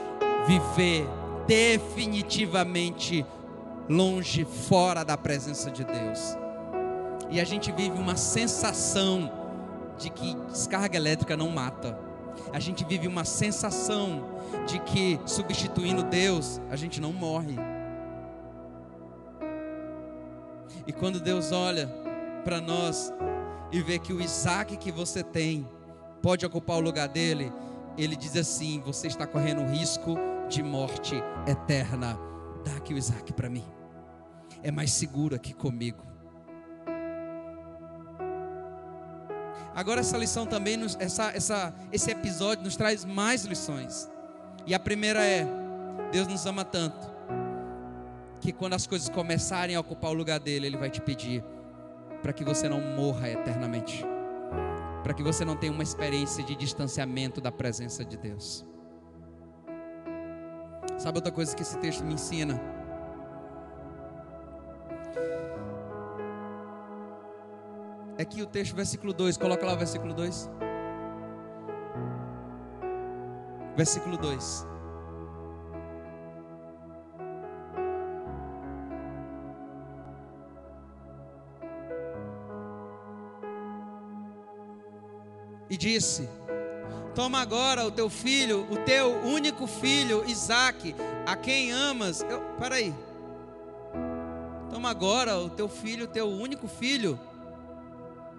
viver 0.47 1.05
definitivamente 1.45 3.25
longe, 3.89 4.45
fora 4.45 5.03
da 5.03 5.17
presença 5.17 5.69
de 5.69 5.83
Deus. 5.83 6.37
E 7.29 7.41
a 7.41 7.43
gente 7.43 7.73
vive 7.73 7.99
uma 7.99 8.15
sensação 8.15 9.42
de 9.97 10.09
que 10.09 10.35
descarga 10.49 10.97
elétrica 10.97 11.37
não 11.37 11.49
mata. 11.49 11.97
A 12.51 12.59
gente 12.59 12.83
vive 12.83 13.07
uma 13.07 13.25
sensação 13.25 14.25
de 14.67 14.79
que 14.79 15.19
substituindo 15.25 16.03
Deus, 16.03 16.59
a 16.69 16.75
gente 16.75 16.99
não 16.99 17.13
morre. 17.13 17.55
E 20.85 20.91
quando 20.91 21.19
Deus 21.19 21.51
olha 21.51 21.87
para 22.43 22.59
nós 22.59 23.13
e 23.71 23.81
vê 23.81 23.97
que 23.97 24.13
o 24.13 24.21
Isaac 24.21 24.75
que 24.77 24.91
você 24.91 25.23
tem 25.23 25.67
pode 26.21 26.45
ocupar 26.45 26.77
o 26.77 26.81
lugar 26.81 27.07
dele, 27.07 27.51
ele 27.97 28.15
diz 28.15 28.35
assim: 28.35 28.81
você 28.81 29.07
está 29.07 29.25
correndo 29.25 29.65
risco 29.65 30.15
de 30.49 30.61
morte 30.61 31.15
eterna. 31.47 32.17
Dá 32.65 32.75
aqui 32.77 32.93
o 32.93 32.97
Isaac 32.97 33.31
para 33.33 33.49
mim. 33.49 33.65
É 34.61 34.71
mais 34.71 34.91
seguro 34.91 35.35
aqui 35.35 35.53
comigo. 35.53 36.12
Agora 39.75 40.01
essa 40.01 40.17
lição 40.17 40.45
também, 40.45 40.77
nos, 40.77 40.95
essa, 40.99 41.31
essa, 41.31 41.73
esse 41.91 42.11
episódio 42.11 42.63
nos 42.63 42.75
traz 42.75 43.03
mais 43.03 43.43
lições. 43.43 44.09
E 44.65 44.73
a 44.73 44.79
primeira 44.79 45.23
é: 45.25 45.47
Deus 46.11 46.27
nos 46.27 46.45
ama 46.45 46.63
tanto 46.63 47.11
que 48.39 48.51
quando 48.51 48.73
as 48.73 48.85
coisas 48.85 49.09
começarem 49.09 49.75
a 49.75 49.79
ocupar 49.79 50.11
o 50.11 50.13
lugar 50.13 50.39
dele, 50.39 50.67
Ele 50.67 50.77
vai 50.77 50.89
te 50.89 51.01
pedir 51.01 51.43
para 52.21 52.33
que 52.33 52.43
você 52.43 52.69
não 52.69 52.79
morra 52.79 53.29
eternamente, 53.29 54.05
para 55.01 55.13
que 55.13 55.23
você 55.23 55.43
não 55.43 55.55
tenha 55.55 55.71
uma 55.71 55.83
experiência 55.83 56.43
de 56.43 56.55
distanciamento 56.55 57.41
da 57.41 57.51
presença 57.51 58.03
de 58.05 58.17
Deus. 58.17 58.65
Sabe 60.97 61.17
outra 61.17 61.31
coisa 61.31 61.55
que 61.55 61.61
esse 61.61 61.77
texto 61.79 62.03
me 62.03 62.13
ensina? 62.13 62.72
É 68.17 68.23
que 68.23 68.41
o 68.41 68.45
texto, 68.45 68.75
versículo 68.75 69.11
2, 69.11 69.37
coloca 69.37 69.65
lá 69.65 69.73
o 69.73 69.77
versículo 69.77 70.13
2. 70.13 70.49
Versículo 73.75 74.17
2. 74.17 74.67
E 85.73 85.77
disse: 85.77 86.29
Toma 87.15 87.39
agora 87.39 87.83
o 87.83 87.89
teu 87.89 88.07
filho, 88.11 88.67
o 88.69 88.77
teu 88.77 89.09
único 89.23 89.65
filho, 89.65 90.23
Isaque, 90.29 90.95
a 91.25 91.35
quem 91.35 91.71
amas. 91.71 92.21
Eu, 92.21 92.41
peraí. 92.59 92.93
Toma 94.69 94.91
agora 94.91 95.35
o 95.39 95.49
teu 95.49 95.67
filho, 95.67 96.05
o 96.05 96.07
teu 96.07 96.27
único 96.27 96.67
filho. 96.67 97.19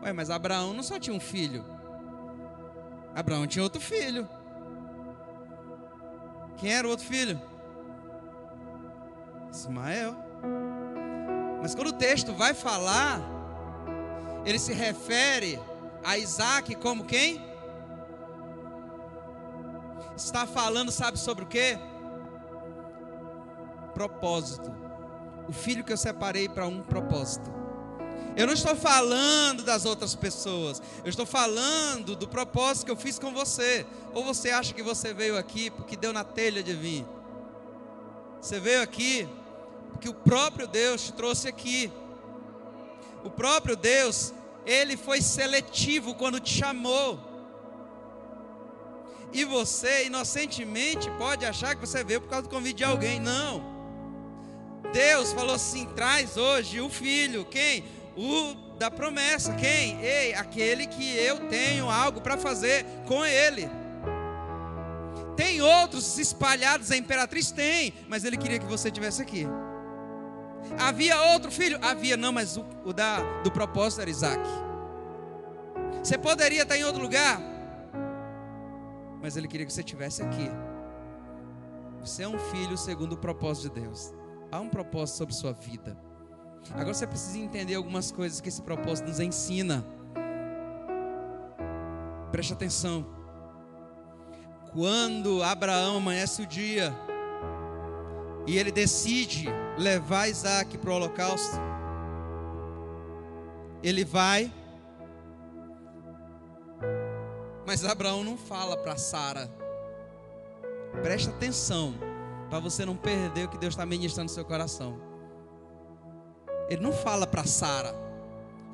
Ué, 0.05 0.13
mas 0.13 0.31
Abraão 0.31 0.73
não 0.73 0.83
só 0.83 0.99
tinha 1.01 1.17
um 1.17 1.21
filho. 1.21 1.65
Abraão 3.15 3.47
tinha 3.47 3.63
outro 3.63 3.81
filho. 3.81 4.29
Quem 6.57 6.73
era 6.73 6.87
o 6.87 6.91
outro 6.91 7.07
filho? 7.07 7.41
Ismael. 9.51 10.15
Mas 11.61 11.75
quando 11.75 11.89
o 11.89 11.93
texto 11.93 12.33
vai 12.33 12.55
falar, 12.55 13.21
ele 14.45 14.59
se 14.59 14.73
refere 14.73 15.59
a 16.05 16.17
Isaac 16.19 16.75
como 16.77 17.05
quem? 17.05 17.55
está 20.17 20.47
falando, 20.47 20.91
sabe 20.91 21.19
sobre 21.19 21.45
o 21.45 21.47
que? 21.47 21.79
Propósito. 23.93 24.73
O 25.49 25.53
filho 25.53 25.85
que 25.85 25.93
eu 25.93 25.97
separei 25.97 26.49
para 26.49 26.67
um 26.67 26.83
propósito. 26.83 27.64
Eu 28.37 28.47
não 28.47 28.55
estou 28.55 28.75
falando 28.75 29.63
das 29.63 29.85
outras 29.85 30.15
pessoas. 30.15 30.83
Eu 31.05 31.09
estou 31.09 31.25
falando 31.25 32.17
do 32.17 32.27
propósito 32.27 32.87
que 32.87 32.91
eu 32.91 32.97
fiz 32.97 33.19
com 33.19 33.33
você. 33.33 33.87
Ou 34.13 34.25
você 34.25 34.51
acha 34.51 34.75
que 34.75 34.83
você 34.83 35.15
veio 35.15 35.37
aqui 35.37 35.71
porque 35.71 35.97
deu 35.97 36.13
na 36.13 36.25
telha 36.25 36.63
de 36.63 36.75
vir? 36.75 37.07
Você 38.41 38.59
veio 38.59 38.83
aqui 38.83 39.29
porque 39.91 40.09
o 40.09 40.15
próprio 40.15 40.67
Deus 40.67 41.05
te 41.05 41.13
trouxe 41.13 41.49
aqui. 41.49 41.93
O 43.23 43.31
próprio 43.31 43.77
Deus, 43.77 44.35
ele 44.67 44.97
foi 44.97 45.23
seletivo 45.23 46.15
quando 46.15 46.41
te 46.41 46.53
chamou. 46.53 47.19
E 49.33 49.45
você, 49.45 50.07
inocentemente, 50.07 51.11
pode 51.13 51.47
achar 51.47 51.75
que 51.75 51.81
você 51.81 52.05
veio 52.05 52.21
por 52.21 52.29
causa 52.29 52.43
do 52.43 52.49
convite 52.49 52.77
de 52.79 52.85
alguém. 52.85 53.19
Não. 53.21 53.63
Deus 54.93 55.33
falou 55.33 55.55
assim: 55.55 55.87
traz 55.95 56.37
hoje 56.37 56.81
o 56.81 56.89
filho. 56.89 57.45
Quem? 57.45 57.85
O 58.17 58.55
da 58.79 58.91
promessa. 58.91 59.55
Quem? 59.55 60.01
Ei, 60.01 60.35
aquele 60.35 60.87
que 60.87 61.17
eu 61.17 61.49
tenho 61.49 61.91
algo 61.91 62.21
para 62.21 62.37
fazer 62.37 62.85
com 63.07 63.25
ele. 63.25 63.69
Tem 65.37 65.61
outros 65.61 66.19
espalhados, 66.19 66.91
a 66.91 66.97
imperatriz 66.97 67.51
tem, 67.51 67.93
mas 68.09 68.25
ele 68.25 68.37
queria 68.37 68.59
que 68.59 68.67
você 68.67 68.91
tivesse 68.91 69.21
aqui. 69.21 69.47
Havia 70.79 71.21
outro 71.33 71.51
filho? 71.51 71.79
Havia, 71.83 72.17
não, 72.17 72.33
mas 72.33 72.57
o, 72.57 72.65
o 72.85 72.93
da, 72.93 73.21
do 73.43 73.51
propósito 73.51 74.01
era 74.01 74.11
Isaac. 74.11 74.43
Você 76.03 76.17
poderia 76.17 76.63
estar 76.63 76.77
em 76.77 76.85
outro 76.85 77.03
lugar, 77.03 77.41
mas 79.21 79.37
ele 79.37 79.49
queria 79.49 79.67
que 79.67 79.73
você 79.73 79.81
estivesse 79.81 80.23
aqui. 80.23 80.51
Você 82.01 82.23
é 82.23 82.29
um 82.29 82.39
filho 82.39 82.77
segundo 82.77 83.15
o 83.15 83.17
propósito 83.17 83.75
de 83.75 83.81
Deus. 83.81 84.13
Há 84.53 84.61
um 84.61 84.69
propósito 84.69 85.17
sobre 85.17 85.35
sua 85.35 85.53
vida. 85.53 85.99
Agora 86.73 86.95
você 86.95 87.07
precisa 87.07 87.39
entender 87.39 87.75
algumas 87.75 88.11
coisas 88.11 88.41
que 88.41 88.49
esse 88.49 88.63
propósito 88.63 89.09
nos 89.09 89.21
ensina. 89.21 89.85
Preste 92.33 92.53
atenção. 92.53 93.07
Quando 94.73 95.43
Abraão 95.43 95.99
amanhece 95.99 96.43
o 96.43 96.47
dia 96.47 96.93
e 98.47 98.59
ele 98.59 98.73
decide 98.73 99.47
levar 99.79 100.29
Isaac 100.29 100.77
para 100.79 100.91
o 100.91 100.95
holocausto, 100.95 101.57
ele 103.83 104.05
vai, 104.05 104.53
mas 107.65 107.85
Abraão 107.85 108.25
não 108.25 108.37
fala 108.37 108.77
para 108.77 108.97
Sara. 108.97 109.49
Preste 111.03 111.29
atenção, 111.29 111.95
para 112.51 112.59
você 112.59 112.85
não 112.85 112.97
perder 112.97 113.47
o 113.47 113.49
que 113.49 113.59
Deus 113.59 113.75
está 113.75 113.87
ministrando 113.87 114.31
no 114.31 114.35
seu 114.35 114.45
coração. 114.45 115.14
Ele 116.69 116.83
não 116.83 116.93
fala 116.93 117.27
para 117.27 117.45
Sara, 117.45 117.95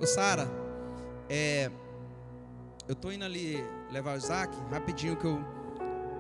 ô 0.00 0.06
Sara, 0.06 0.48
é, 1.28 1.70
eu 2.88 2.92
estou 2.92 3.12
indo 3.12 3.24
ali 3.24 3.64
levar 3.90 4.14
o 4.14 4.16
Isaac, 4.16 4.56
rapidinho 4.70 5.16
que 5.16 5.24
eu, 5.24 5.38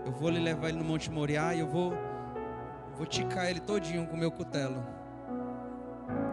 eu 0.04 0.12
vou 0.12 0.30
lhe 0.30 0.40
levar 0.40 0.68
ele 0.68 0.78
no 0.78 0.84
Monte 0.84 1.10
Moriá 1.10 1.54
e 1.54 1.60
eu 1.60 1.66
vou, 1.66 1.92
vou 2.96 3.06
ticar 3.06 3.48
ele 3.48 3.60
todinho 3.60 4.06
com 4.06 4.14
o 4.14 4.18
meu 4.18 4.30
cutelo. 4.30 4.84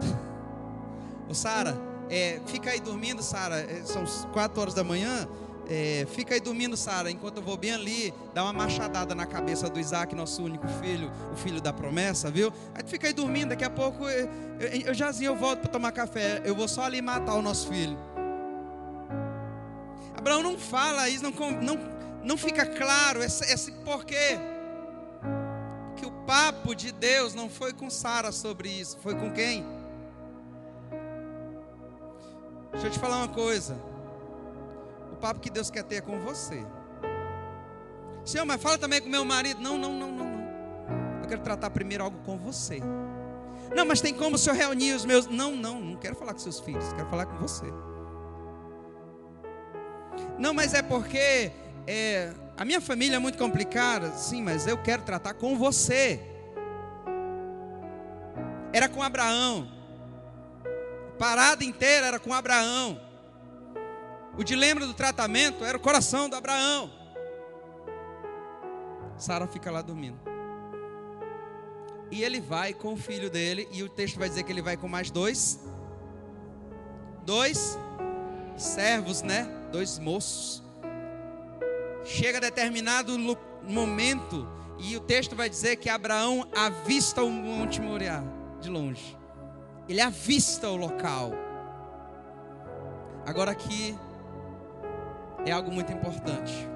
ô 1.28 1.34
Sara, 1.34 1.76
é, 2.10 2.40
fica 2.46 2.70
aí 2.70 2.80
dormindo, 2.80 3.22
Sara, 3.22 3.60
é, 3.60 3.82
são 3.84 4.04
quatro 4.32 4.60
horas 4.60 4.74
da 4.74 4.84
manhã, 4.84 5.28
é, 5.68 6.06
fica 6.06 6.34
aí 6.34 6.40
dormindo, 6.40 6.78
Sara, 6.78 7.10
enquanto 7.10 7.36
eu 7.36 7.42
vou 7.42 7.54
bem 7.54 7.72
ali, 7.72 8.14
dá 8.32 8.42
uma 8.42 8.54
machadada 8.54 9.14
na 9.14 9.26
cabeça 9.26 9.68
do 9.68 9.78
Isaac, 9.78 10.14
nosso 10.14 10.42
único 10.42 10.66
filho, 10.80 11.12
o 11.30 11.36
filho 11.36 11.60
da 11.60 11.74
promessa, 11.74 12.30
viu? 12.30 12.50
Aí 12.74 12.82
tu 12.82 12.88
fica 12.88 13.06
aí 13.06 13.12
dormindo, 13.12 13.50
daqui 13.50 13.64
a 13.64 13.70
pouco 13.70 14.08
eu, 14.08 14.30
eu, 14.58 14.68
eu 14.86 14.94
jazinho, 14.94 15.32
eu 15.32 15.36
volto 15.36 15.60
para 15.60 15.70
tomar 15.70 15.92
café, 15.92 16.40
eu 16.44 16.54
vou 16.54 16.66
só 16.66 16.84
ali 16.84 17.02
matar 17.02 17.34
o 17.34 17.42
nosso 17.42 17.68
filho. 17.68 17.98
Abraão 20.16 20.42
não 20.42 20.58
fala 20.58 21.06
isso, 21.10 21.22
não, 21.22 21.32
não, 21.60 21.78
não 22.24 22.38
fica 22.38 22.64
claro 22.64 23.22
esse, 23.22 23.44
esse 23.52 23.70
porquê. 23.84 24.38
Que 25.96 26.06
o 26.06 26.10
papo 26.24 26.74
de 26.74 26.92
Deus 26.92 27.34
não 27.34 27.50
foi 27.50 27.74
com 27.74 27.90
Sara 27.90 28.32
sobre 28.32 28.70
isso, 28.70 28.96
foi 29.02 29.14
com 29.14 29.30
quem? 29.32 29.66
Deixa 32.72 32.86
eu 32.86 32.90
te 32.90 32.98
falar 32.98 33.18
uma 33.18 33.28
coisa 33.28 33.97
papo 35.18 35.40
que 35.40 35.50
Deus 35.50 35.70
quer 35.70 35.84
ter 35.84 36.02
com 36.02 36.18
você. 36.20 36.64
Senhor, 38.24 38.44
mas 38.44 38.60
fala 38.62 38.78
também 38.78 39.00
com 39.00 39.08
meu 39.08 39.24
marido. 39.24 39.60
Não, 39.60 39.78
não, 39.78 39.92
não, 39.92 40.10
não, 40.10 40.24
não. 40.24 41.20
Eu 41.22 41.28
quero 41.28 41.40
tratar 41.40 41.70
primeiro 41.70 42.04
algo 42.04 42.18
com 42.24 42.36
você. 42.38 42.80
Não, 43.74 43.84
mas 43.84 44.00
tem 44.00 44.14
como 44.14 44.36
o 44.36 44.38
senhor 44.38 44.56
reunir 44.56 44.92
os 44.92 45.04
meus. 45.04 45.26
Não, 45.26 45.54
não, 45.54 45.80
não 45.80 45.96
quero 45.96 46.14
falar 46.14 46.32
com 46.32 46.38
seus 46.38 46.60
filhos, 46.60 46.92
quero 46.92 47.08
falar 47.08 47.26
com 47.26 47.36
você. 47.36 47.66
Não, 50.38 50.54
mas 50.54 50.74
é 50.74 50.82
porque 50.82 51.52
é, 51.86 52.32
a 52.56 52.64
minha 52.64 52.80
família 52.80 53.16
é 53.16 53.18
muito 53.18 53.38
complicada. 53.38 54.10
Sim, 54.12 54.42
mas 54.42 54.66
eu 54.66 54.76
quero 54.78 55.02
tratar 55.02 55.34
com 55.34 55.56
você. 55.56 56.20
Era 58.72 58.88
com 58.88 59.02
Abraão. 59.02 59.68
Parada 61.18 61.64
inteira 61.64 62.06
era 62.06 62.18
com 62.18 62.32
Abraão. 62.32 63.07
O 64.38 64.44
dilema 64.44 64.86
do 64.86 64.94
tratamento 64.94 65.64
era 65.64 65.76
o 65.76 65.80
coração 65.80 66.28
do 66.28 66.36
Abraão. 66.36 66.88
Sara 69.16 69.48
fica 69.48 69.68
lá 69.68 69.82
dormindo. 69.82 70.16
E 72.08 72.22
ele 72.22 72.40
vai 72.40 72.72
com 72.72 72.92
o 72.92 72.96
filho 72.96 73.28
dele, 73.28 73.68
e 73.72 73.82
o 73.82 73.88
texto 73.88 74.16
vai 74.16 74.28
dizer 74.28 74.44
que 74.44 74.52
ele 74.52 74.62
vai 74.62 74.76
com 74.76 74.86
mais 74.86 75.10
dois. 75.10 75.58
Dois 77.26 77.76
servos, 78.56 79.22
né? 79.22 79.48
Dois 79.72 79.98
moços. 79.98 80.62
Chega 82.04 82.40
determinado 82.40 83.18
momento, 83.64 84.48
e 84.78 84.96
o 84.96 85.00
texto 85.00 85.34
vai 85.34 85.50
dizer 85.50 85.76
que 85.76 85.90
Abraão 85.90 86.48
avista 86.56 87.24
o 87.24 87.30
Monte 87.30 87.80
Moriá 87.80 88.22
de 88.60 88.70
longe. 88.70 89.18
Ele 89.88 90.00
avista 90.00 90.70
o 90.70 90.76
local. 90.76 91.32
Agora 93.26 93.50
aqui 93.50 93.98
é 95.44 95.52
algo 95.52 95.70
muito 95.70 95.92
importante. 95.92 96.68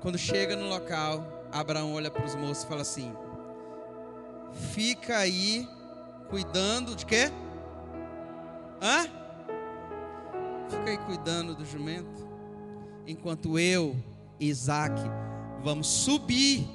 Quando 0.00 0.16
chega 0.16 0.54
no 0.54 0.68
local, 0.68 1.24
Abraão 1.52 1.94
olha 1.94 2.10
para 2.10 2.24
os 2.24 2.34
moços 2.34 2.64
e 2.64 2.66
fala 2.66 2.82
assim: 2.82 3.12
Fica 4.72 5.18
aí 5.18 5.68
cuidando 6.28 6.94
de 6.94 7.04
quê? 7.04 7.30
Hã? 8.80 9.08
Fica 10.68 10.90
aí 10.90 10.98
cuidando 10.98 11.54
do 11.54 11.64
jumento, 11.64 12.28
enquanto 13.06 13.58
eu, 13.58 13.96
Isaac, 14.38 14.94
vamos 15.62 15.86
subir 15.86 16.68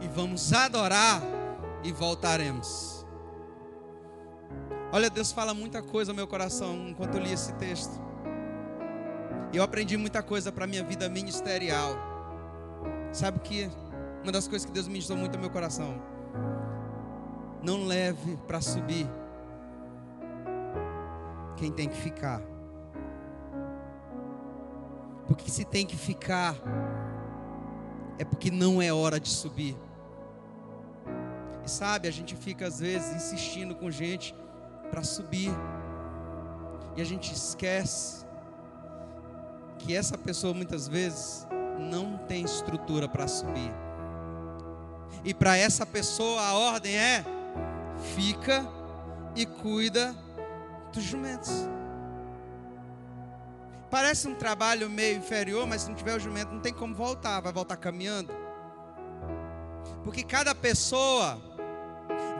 e 0.00 0.08
vamos 0.08 0.52
adorar 0.52 1.20
e 1.82 1.92
voltaremos. 1.92 3.04
Olha, 4.92 5.10
Deus 5.10 5.32
fala 5.32 5.52
muita 5.52 5.82
coisa 5.82 6.12
no 6.12 6.16
meu 6.16 6.28
coração 6.28 6.88
enquanto 6.88 7.16
eu 7.16 7.20
li 7.20 7.32
esse 7.32 7.52
texto. 7.54 8.00
Eu 9.54 9.62
aprendi 9.62 9.96
muita 9.96 10.20
coisa 10.20 10.50
para 10.50 10.66
minha 10.66 10.82
vida 10.82 11.08
ministerial. 11.08 11.96
Sabe 13.12 13.38
que 13.38 13.70
uma 14.24 14.32
das 14.32 14.48
coisas 14.48 14.66
que 14.66 14.72
Deus 14.72 14.88
ministrou 14.88 15.16
muito 15.16 15.34
no 15.34 15.42
meu 15.42 15.50
coração. 15.50 16.02
Não 17.62 17.86
leve 17.86 18.36
para 18.48 18.60
subir 18.60 19.08
quem 21.56 21.70
tem 21.70 21.88
que 21.88 21.96
ficar. 21.96 22.42
Porque 25.28 25.48
se 25.48 25.64
tem 25.64 25.86
que 25.86 25.96
ficar, 25.96 26.56
é 28.18 28.24
porque 28.24 28.50
não 28.50 28.82
é 28.82 28.92
hora 28.92 29.20
de 29.20 29.28
subir. 29.28 29.76
E 31.64 31.70
sabe, 31.70 32.08
a 32.08 32.10
gente 32.10 32.34
fica 32.34 32.66
às 32.66 32.80
vezes 32.80 33.14
insistindo 33.14 33.76
com 33.76 33.88
gente 33.88 34.34
para 34.90 35.04
subir. 35.04 35.52
E 36.96 37.00
a 37.00 37.04
gente 37.04 37.32
esquece 37.32 38.23
que 39.84 39.94
essa 39.94 40.16
pessoa 40.16 40.54
muitas 40.54 40.88
vezes 40.88 41.46
não 41.78 42.16
tem 42.16 42.42
estrutura 42.42 43.06
para 43.06 43.28
subir. 43.28 43.70
E 45.22 45.34
para 45.34 45.56
essa 45.56 45.84
pessoa 45.84 46.40
a 46.40 46.54
ordem 46.54 46.96
é: 46.96 47.24
fica 48.14 48.66
e 49.36 49.44
cuida 49.44 50.14
dos 50.92 51.02
jumentos. 51.02 51.50
Parece 53.90 54.26
um 54.26 54.34
trabalho 54.34 54.88
meio 54.90 55.18
inferior, 55.18 55.66
mas 55.66 55.82
se 55.82 55.88
não 55.88 55.94
tiver 55.94 56.16
o 56.16 56.20
jumento, 56.20 56.52
não 56.52 56.60
tem 56.60 56.72
como 56.72 56.94
voltar, 56.94 57.40
vai 57.40 57.52
voltar 57.52 57.76
caminhando. 57.76 58.34
Porque 60.02 60.22
cada 60.24 60.54
pessoa 60.54 61.38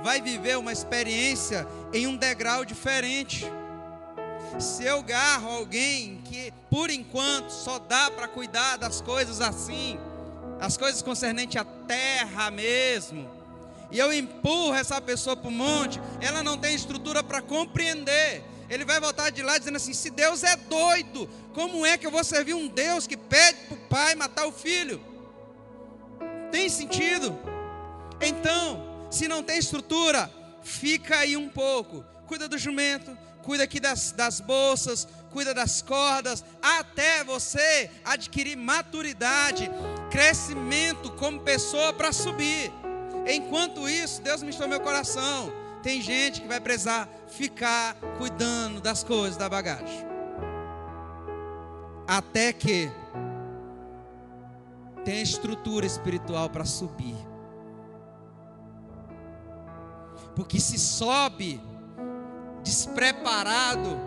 vai 0.02 0.20
viver 0.20 0.58
uma 0.58 0.72
experiência 0.72 1.66
em 1.92 2.06
um 2.06 2.16
degrau 2.16 2.64
diferente. 2.64 3.50
Se 4.58 4.84
eu 4.84 5.02
garro 5.02 5.50
alguém 5.50 6.20
que 6.24 6.52
por 6.70 6.90
enquanto 6.90 7.50
só 7.50 7.78
dá 7.78 8.10
para 8.10 8.28
cuidar 8.28 8.76
das 8.76 9.00
coisas 9.00 9.40
assim, 9.40 9.98
as 10.60 10.76
coisas 10.76 11.02
concernentes 11.02 11.56
à 11.56 11.64
terra 11.64 12.50
mesmo, 12.50 13.28
e 13.90 13.98
eu 13.98 14.12
empurro 14.12 14.74
essa 14.74 15.00
pessoa 15.00 15.36
para 15.36 15.48
o 15.48 15.52
monte, 15.52 16.00
ela 16.20 16.42
não 16.42 16.56
tem 16.56 16.74
estrutura 16.74 17.22
para 17.22 17.42
compreender. 17.42 18.44
Ele 18.68 18.84
vai 18.84 18.98
voltar 18.98 19.30
de 19.30 19.42
lá 19.42 19.58
dizendo 19.58 19.76
assim: 19.76 19.92
se 19.92 20.10
Deus 20.10 20.42
é 20.42 20.56
doido, 20.56 21.28
como 21.52 21.84
é 21.84 21.98
que 21.98 22.06
eu 22.06 22.10
vou 22.10 22.24
servir 22.24 22.54
um 22.54 22.66
Deus 22.66 23.06
que 23.06 23.16
pede 23.16 23.58
para 23.66 23.74
o 23.74 23.80
pai 23.88 24.14
matar 24.14 24.46
o 24.46 24.52
filho? 24.52 25.00
Tem 26.50 26.68
sentido? 26.68 27.38
Então, 28.20 29.06
se 29.10 29.28
não 29.28 29.42
tem 29.42 29.58
estrutura, 29.58 30.30
fica 30.62 31.18
aí 31.18 31.36
um 31.36 31.48
pouco, 31.48 32.04
cuida 32.26 32.48
do 32.48 32.56
jumento, 32.56 33.16
cuida 33.44 33.64
aqui 33.64 33.78
das, 33.78 34.12
das 34.12 34.40
bolsas, 34.40 35.06
cuida 35.30 35.52
das 35.52 35.82
cordas, 35.82 36.42
até 36.62 37.22
você 37.22 37.90
adquirir 38.04 38.56
maturidade, 38.56 39.70
crescimento 40.10 41.10
como 41.12 41.40
pessoa 41.40 41.92
para 41.92 42.12
subir. 42.12 42.72
Enquanto 43.26 43.88
isso, 43.88 44.22
Deus 44.22 44.42
me 44.42 44.56
no 44.56 44.68
meu 44.68 44.80
coração. 44.80 45.52
Tem 45.82 46.00
gente 46.00 46.40
que 46.40 46.48
vai 46.48 46.60
precisar 46.60 47.08
ficar 47.28 47.94
cuidando 48.16 48.80
das 48.80 49.04
coisas 49.04 49.36
da 49.36 49.48
bagagem. 49.48 50.06
Até 52.06 52.52
que 52.52 52.90
tenha 55.04 55.22
estrutura 55.22 55.84
espiritual 55.84 56.48
para 56.48 56.64
subir. 56.64 57.16
Porque 60.34 60.58
se 60.58 60.78
sobe 60.78 61.60
despreparado, 62.64 64.00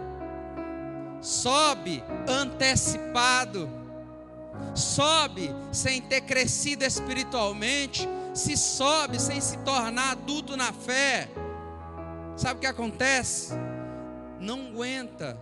sobe 1.21 2.03
antecipado, 2.27 3.69
sobe 4.73 5.55
sem 5.71 6.01
ter 6.01 6.21
crescido 6.21 6.83
espiritualmente, 6.83 8.09
se 8.33 8.57
sobe 8.57 9.21
sem 9.21 9.39
se 9.39 9.57
tornar 9.59 10.11
adulto 10.11 10.57
na 10.57 10.73
fé. 10.73 11.29
Sabe 12.35 12.57
o 12.57 12.61
que 12.61 12.67
acontece? 12.67 13.53
Não 14.39 14.67
aguenta, 14.67 15.37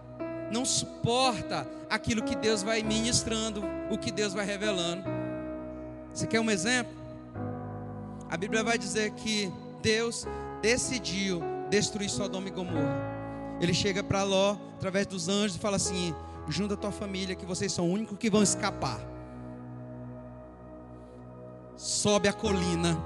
não 0.51 0.63
suporta 0.63 1.67
aquilo 1.89 2.21
que 2.23 2.35
Deus 2.35 2.61
vai 2.61 2.83
ministrando, 2.83 3.63
o 3.89 3.97
que 3.97 4.11
Deus 4.11 4.33
vai 4.33 4.45
revelando. 4.45 5.03
Você 6.13 6.27
quer 6.27 6.39
um 6.39 6.51
exemplo? 6.51 6.93
A 8.29 8.37
Bíblia 8.37 8.63
vai 8.63 8.77
dizer 8.77 9.11
que 9.11 9.51
Deus 9.81 10.25
decidiu 10.61 11.54
destruir 11.69 12.09
Sodoma 12.09 12.47
e 12.47 12.51
Gomorra. 12.51 13.15
Ele 13.59 13.73
chega 13.73 14.03
para 14.03 14.23
Ló, 14.23 14.57
através 14.75 15.07
dos 15.07 15.29
anjos, 15.29 15.55
e 15.55 15.59
fala 15.59 15.77
assim: 15.77 16.13
junta 16.47 16.75
tua 16.75 16.91
família, 16.91 17.35
que 17.35 17.45
vocês 17.45 17.71
são 17.71 17.87
os 17.87 17.93
únicos 17.93 18.17
que 18.17 18.29
vão 18.29 18.43
escapar. 18.43 18.99
Sobe 21.75 22.27
a 22.27 22.33
colina 22.33 22.97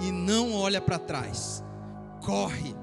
e 0.00 0.10
não 0.10 0.54
olha 0.54 0.80
para 0.80 0.98
trás. 0.98 1.62
Corre. 2.24 2.74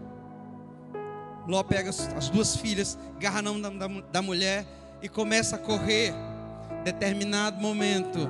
Ló 1.47 1.63
pega 1.63 1.89
as 1.89 2.29
duas 2.29 2.55
filhas, 2.55 2.97
garra 3.19 3.41
na 3.41 3.51
mão 3.51 3.61
da, 3.61 3.87
da 4.11 4.21
mulher 4.21 4.65
e 5.01 5.07
começa 5.07 5.55
a 5.55 5.59
correr. 5.59 6.13
Determinado 6.83 7.59
momento. 7.61 8.29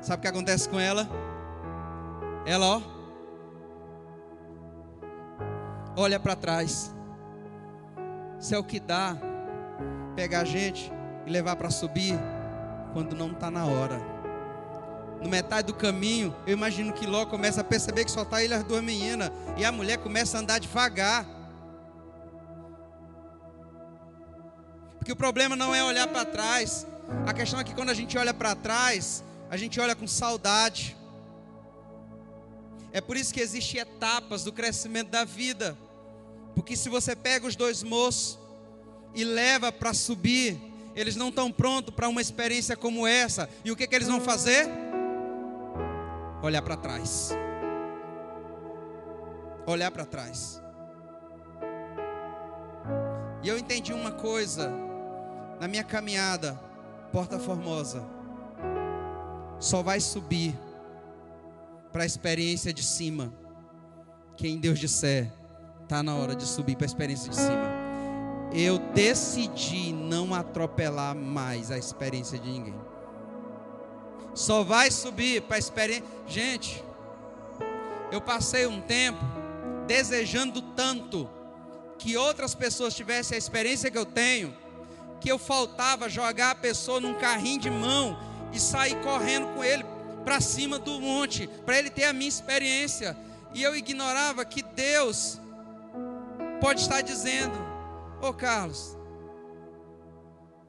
Sabe 0.00 0.18
o 0.18 0.22
que 0.22 0.28
acontece 0.28 0.68
com 0.68 0.78
ela? 0.78 1.08
Ela, 2.46 2.76
ó, 2.76 2.82
olha 5.98 6.20
para 6.20 6.36
trás. 6.36 6.94
Isso 8.38 8.54
é 8.54 8.58
o 8.58 8.62
que 8.62 8.78
dá 8.78 9.16
pegar 10.14 10.40
a 10.40 10.44
gente 10.44 10.92
e 11.26 11.30
levar 11.30 11.56
para 11.56 11.70
subir 11.70 12.14
quando 12.92 13.16
não 13.16 13.32
está 13.32 13.50
na 13.50 13.66
hora. 13.66 14.00
No 15.20 15.28
metade 15.28 15.66
do 15.66 15.74
caminho, 15.74 16.34
eu 16.46 16.52
imagino 16.52 16.92
que 16.92 17.04
Ló 17.04 17.26
começa 17.26 17.62
a 17.62 17.64
perceber 17.64 18.04
que 18.04 18.12
só 18.12 18.22
está 18.22 18.42
ele 18.42 18.54
as 18.54 18.62
duas 18.62 18.82
meninas 18.82 19.32
e 19.56 19.64
a 19.64 19.72
mulher 19.72 19.98
começa 19.98 20.38
a 20.38 20.40
andar 20.40 20.60
devagar. 20.60 21.26
Porque 24.98 25.10
o 25.10 25.16
problema 25.16 25.56
não 25.56 25.74
é 25.74 25.82
olhar 25.82 26.06
para 26.06 26.24
trás. 26.24 26.86
A 27.26 27.34
questão 27.34 27.58
é 27.58 27.64
que 27.64 27.74
quando 27.74 27.90
a 27.90 27.94
gente 27.94 28.16
olha 28.16 28.32
para 28.32 28.54
trás, 28.54 29.24
a 29.50 29.56
gente 29.56 29.80
olha 29.80 29.96
com 29.96 30.06
saudade. 30.06 30.96
É 32.92 33.00
por 33.00 33.16
isso 33.16 33.34
que 33.34 33.40
existem 33.40 33.80
etapas 33.80 34.44
do 34.44 34.52
crescimento 34.52 35.10
da 35.10 35.24
vida. 35.24 35.76
Porque 36.58 36.74
se 36.74 36.88
você 36.88 37.14
pega 37.14 37.46
os 37.46 37.54
dois 37.54 37.84
moços 37.84 38.36
e 39.14 39.22
leva 39.22 39.70
para 39.70 39.94
subir, 39.94 40.60
eles 40.92 41.14
não 41.14 41.28
estão 41.28 41.52
prontos 41.52 41.94
para 41.94 42.08
uma 42.08 42.20
experiência 42.20 42.76
como 42.76 43.06
essa. 43.06 43.48
E 43.64 43.70
o 43.70 43.76
que, 43.76 43.86
que 43.86 43.94
eles 43.94 44.08
vão 44.08 44.20
fazer? 44.20 44.66
Olhar 46.42 46.60
para 46.60 46.76
trás. 46.76 47.30
Olhar 49.68 49.92
para 49.92 50.04
trás. 50.04 50.60
E 53.44 53.48
eu 53.48 53.56
entendi 53.56 53.92
uma 53.92 54.10
coisa 54.10 54.68
na 55.60 55.68
minha 55.68 55.84
caminhada, 55.84 56.54
Porta 57.12 57.38
Formosa. 57.38 58.04
Só 59.60 59.80
vai 59.80 60.00
subir 60.00 60.58
para 61.92 62.02
a 62.02 62.06
experiência 62.06 62.72
de 62.72 62.82
cima 62.82 63.32
quem 64.36 64.58
Deus 64.58 64.80
disser 64.80 65.37
Está 65.88 66.02
na 66.02 66.14
hora 66.14 66.36
de 66.36 66.44
subir 66.44 66.76
para 66.76 66.84
a 66.84 66.86
experiência 66.86 67.30
de 67.30 67.36
cima. 67.36 67.72
Eu 68.52 68.78
decidi 68.78 69.90
não 69.90 70.34
atropelar 70.34 71.16
mais 71.16 71.70
a 71.70 71.78
experiência 71.78 72.38
de 72.38 72.50
ninguém. 72.50 72.74
Só 74.34 74.62
vai 74.62 74.90
subir 74.90 75.40
para 75.40 75.56
a 75.56 75.58
experiência. 75.58 76.04
Gente, 76.26 76.84
eu 78.12 78.20
passei 78.20 78.66
um 78.66 78.82
tempo 78.82 79.18
desejando 79.86 80.60
tanto 80.60 81.26
que 81.96 82.18
outras 82.18 82.54
pessoas 82.54 82.94
tivessem 82.94 83.36
a 83.36 83.38
experiência 83.38 83.90
que 83.90 83.96
eu 83.96 84.04
tenho, 84.04 84.54
que 85.22 85.32
eu 85.32 85.38
faltava 85.38 86.06
jogar 86.06 86.50
a 86.50 86.54
pessoa 86.54 87.00
num 87.00 87.14
carrinho 87.14 87.60
de 87.60 87.70
mão 87.70 88.14
e 88.52 88.60
sair 88.60 88.96
correndo 88.96 89.54
com 89.54 89.64
ele 89.64 89.86
para 90.22 90.38
cima 90.38 90.78
do 90.78 91.00
monte, 91.00 91.48
para 91.64 91.78
ele 91.78 91.88
ter 91.88 92.04
a 92.04 92.12
minha 92.12 92.28
experiência. 92.28 93.16
E 93.54 93.62
eu 93.62 93.74
ignorava 93.74 94.44
que 94.44 94.60
Deus 94.60 95.40
pode 96.60 96.80
estar 96.80 97.00
dizendo: 97.00 97.56
Ô 98.20 98.28
oh, 98.28 98.34
Carlos, 98.34 98.96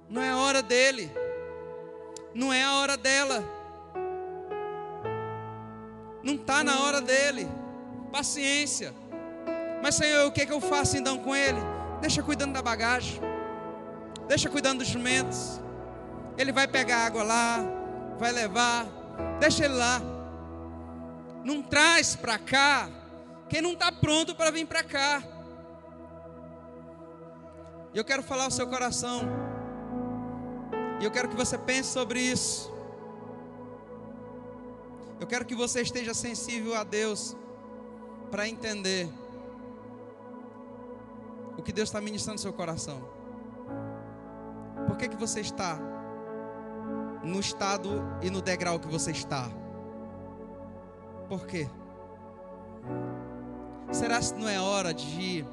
não 0.09 0.21
é 0.21 0.29
a 0.29 0.37
hora 0.37 0.61
dele, 0.61 1.11
não 2.33 2.53
é 2.53 2.63
a 2.63 2.73
hora 2.73 2.97
dela, 2.97 3.43
não 6.23 6.35
está 6.35 6.63
na 6.63 6.79
hora 6.81 7.01
dele, 7.01 7.47
paciência. 8.11 8.93
Mas 9.81 9.95
Senhor, 9.95 10.27
o 10.27 10.31
que, 10.31 10.41
é 10.41 10.45
que 10.45 10.53
eu 10.53 10.59
faço 10.59 10.97
então 10.97 11.17
com 11.17 11.35
ele? 11.35 11.59
Deixa 12.01 12.21
cuidando 12.21 12.53
da 12.53 12.61
bagagem, 12.61 13.21
deixa 14.27 14.49
cuidando 14.49 14.79
dos 14.79 14.87
jumentos. 14.87 15.59
Ele 16.37 16.51
vai 16.51 16.67
pegar 16.67 17.05
água 17.05 17.23
lá, 17.23 17.59
vai 18.17 18.31
levar, 18.31 18.85
deixa 19.39 19.65
ele 19.65 19.73
lá. 19.73 20.01
Não 21.43 21.61
traz 21.61 22.15
para 22.15 22.37
cá 22.37 22.89
quem 23.47 23.61
não 23.61 23.73
está 23.73 23.91
pronto 23.91 24.35
para 24.35 24.51
vir 24.51 24.65
para 24.65 24.83
cá. 24.83 25.23
E 27.93 27.97
eu 27.97 28.05
quero 28.05 28.21
falar 28.21 28.45
ao 28.45 28.51
seu 28.51 28.67
coração. 28.67 29.21
E 30.99 31.05
eu 31.05 31.11
quero 31.11 31.29
que 31.29 31.35
você 31.35 31.57
pense 31.57 31.89
sobre 31.89 32.19
isso. 32.19 32.71
Eu 35.19 35.27
quero 35.27 35.45
que 35.45 35.55
você 35.55 35.81
esteja 35.81 36.13
sensível 36.13 36.75
a 36.75 36.83
Deus 36.83 37.35
para 38.29 38.47
entender 38.47 39.09
o 41.57 41.61
que 41.61 41.73
Deus 41.73 41.89
está 41.89 41.99
ministrando 41.99 42.35
no 42.35 42.41
seu 42.41 42.53
coração. 42.53 43.01
Por 44.87 44.95
que, 44.97 45.09
que 45.09 45.17
você 45.17 45.41
está 45.41 45.77
no 47.23 47.39
estado 47.39 48.01
e 48.21 48.29
no 48.29 48.41
degrau 48.41 48.79
que 48.79 48.87
você 48.87 49.11
está? 49.11 49.49
Por 51.27 51.45
quê? 51.45 51.69
Será 53.91 54.19
que 54.19 54.33
não 54.35 54.47
é 54.47 54.59
hora 54.59 54.93
de 54.93 55.45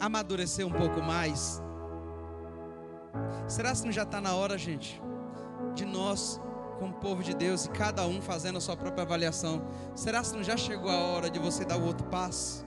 amadurecer 0.00 0.66
um 0.66 0.72
pouco 0.72 1.02
mais? 1.02 1.62
Será 3.48 3.72
que 3.72 3.84
não 3.84 3.92
já 3.92 4.02
está 4.02 4.20
na 4.20 4.34
hora, 4.34 4.58
gente, 4.58 5.02
de 5.74 5.84
nós, 5.84 6.40
como 6.78 6.92
povo 6.94 7.22
de 7.22 7.34
Deus, 7.34 7.66
e 7.66 7.70
cada 7.70 8.06
um 8.06 8.20
fazendo 8.20 8.58
a 8.58 8.60
sua 8.60 8.76
própria 8.76 9.02
avaliação? 9.02 9.64
Será 9.94 10.22
que 10.22 10.32
não 10.32 10.42
já 10.42 10.56
chegou 10.56 10.90
a 10.90 10.98
hora 10.98 11.30
de 11.30 11.38
você 11.38 11.64
dar 11.64 11.78
o 11.78 11.84
outro 11.84 12.06
passo? 12.06 12.66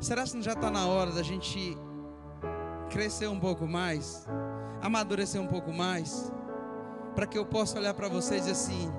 Será 0.00 0.24
que 0.24 0.34
não 0.34 0.42
já 0.42 0.52
está 0.52 0.70
na 0.70 0.86
hora 0.86 1.10
da 1.10 1.22
gente 1.22 1.76
crescer 2.88 3.28
um 3.28 3.38
pouco 3.38 3.66
mais, 3.66 4.26
amadurecer 4.80 5.40
um 5.40 5.46
pouco 5.46 5.72
mais, 5.72 6.32
para 7.14 7.26
que 7.26 7.36
eu 7.36 7.44
possa 7.44 7.78
olhar 7.78 7.94
para 7.94 8.08
vocês 8.08 8.46
e 8.46 8.50
dizer 8.50 8.52
assim: 8.52 8.92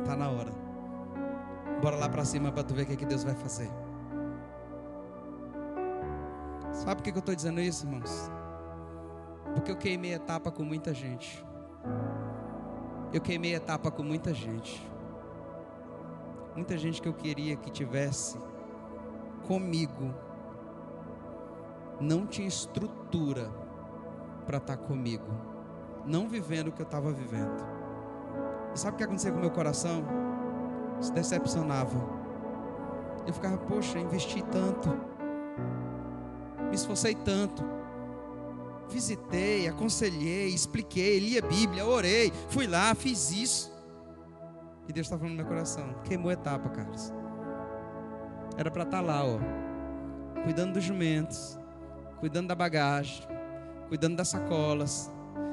está 0.00 0.14
na 0.14 0.28
hora. 0.28 0.52
Bora 1.80 1.96
lá 1.96 2.08
para 2.08 2.24
cima 2.24 2.52
para 2.52 2.62
tu 2.62 2.74
ver 2.74 2.82
o 2.82 2.86
que, 2.86 2.92
é 2.92 2.96
que 2.96 3.06
Deus 3.06 3.24
vai 3.24 3.34
fazer. 3.34 3.70
Sabe 6.76 6.96
por 6.96 7.04
que 7.04 7.10
eu 7.10 7.20
estou 7.20 7.34
dizendo 7.34 7.58
isso, 7.60 7.86
irmãos? 7.86 8.30
Porque 9.54 9.70
eu 9.70 9.76
queimei 9.76 10.12
etapa 10.12 10.50
com 10.50 10.62
muita 10.62 10.92
gente. 10.92 11.44
Eu 13.12 13.20
queimei 13.20 13.54
etapa 13.54 13.90
com 13.90 14.02
muita 14.02 14.34
gente. 14.34 14.86
Muita 16.54 16.76
gente 16.76 17.00
que 17.00 17.08
eu 17.08 17.14
queria 17.14 17.56
que 17.56 17.70
tivesse 17.70 18.38
comigo. 19.46 20.14
Não 21.98 22.26
tinha 22.26 22.46
estrutura 22.46 23.50
para 24.44 24.58
estar 24.58 24.76
tá 24.76 24.82
comigo. 24.82 25.32
Não 26.04 26.28
vivendo 26.28 26.68
o 26.68 26.72
que 26.72 26.82
eu 26.82 26.86
estava 26.86 27.10
vivendo. 27.10 27.64
E 28.74 28.78
sabe 28.78 28.94
o 28.94 28.98
que 28.98 29.04
aconteceu 29.04 29.32
com 29.32 29.38
o 29.38 29.40
meu 29.40 29.50
coração? 29.50 30.04
Se 31.00 31.10
decepcionava. 31.10 31.98
Eu 33.26 33.32
ficava, 33.32 33.56
poxa, 33.56 33.98
investi 33.98 34.42
tanto, 34.44 35.15
me 36.68 36.74
esforcei 36.74 37.14
tanto, 37.14 37.64
visitei, 38.88 39.68
aconselhei, 39.68 40.48
expliquei, 40.48 41.18
li 41.18 41.38
a 41.38 41.42
Bíblia, 41.42 41.86
orei, 41.86 42.32
fui 42.48 42.66
lá, 42.66 42.94
fiz 42.94 43.30
isso. 43.30 43.74
E 44.88 44.92
Deus 44.92 45.06
está 45.06 45.18
falando 45.18 45.32
no 45.32 45.36
meu 45.38 45.46
coração, 45.46 45.94
queimou 46.04 46.30
etapa, 46.30 46.68
Carlos. 46.68 47.12
Era 48.56 48.70
para 48.70 48.84
estar 48.84 48.98
tá 48.98 49.02
lá, 49.02 49.24
ó, 49.24 49.38
cuidando 50.44 50.74
dos 50.74 50.84
jumentos, 50.84 51.58
cuidando 52.20 52.48
da 52.48 52.54
bagagem, 52.54 53.26
cuidando 53.88 54.16
das 54.16 54.28
sacolas, 54.28 55.12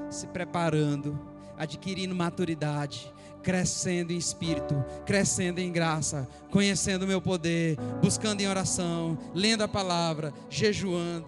se 0.10 0.28
preparando, 0.28 1.33
adquirindo 1.58 2.16
maturidade, 2.16 3.14
crescendo 3.42 4.12
em 4.12 4.18
espírito, 4.18 4.84
crescendo 5.06 5.60
em 5.60 5.72
graça, 5.72 6.28
conhecendo 6.50 7.04
o 7.04 7.08
meu 7.08 7.22
poder, 7.22 7.78
buscando 8.02 8.42
em 8.42 8.48
oração, 8.48 9.18
lendo 9.34 9.64
a 9.64 9.68
palavra, 9.68 10.34
jejuando. 10.50 11.28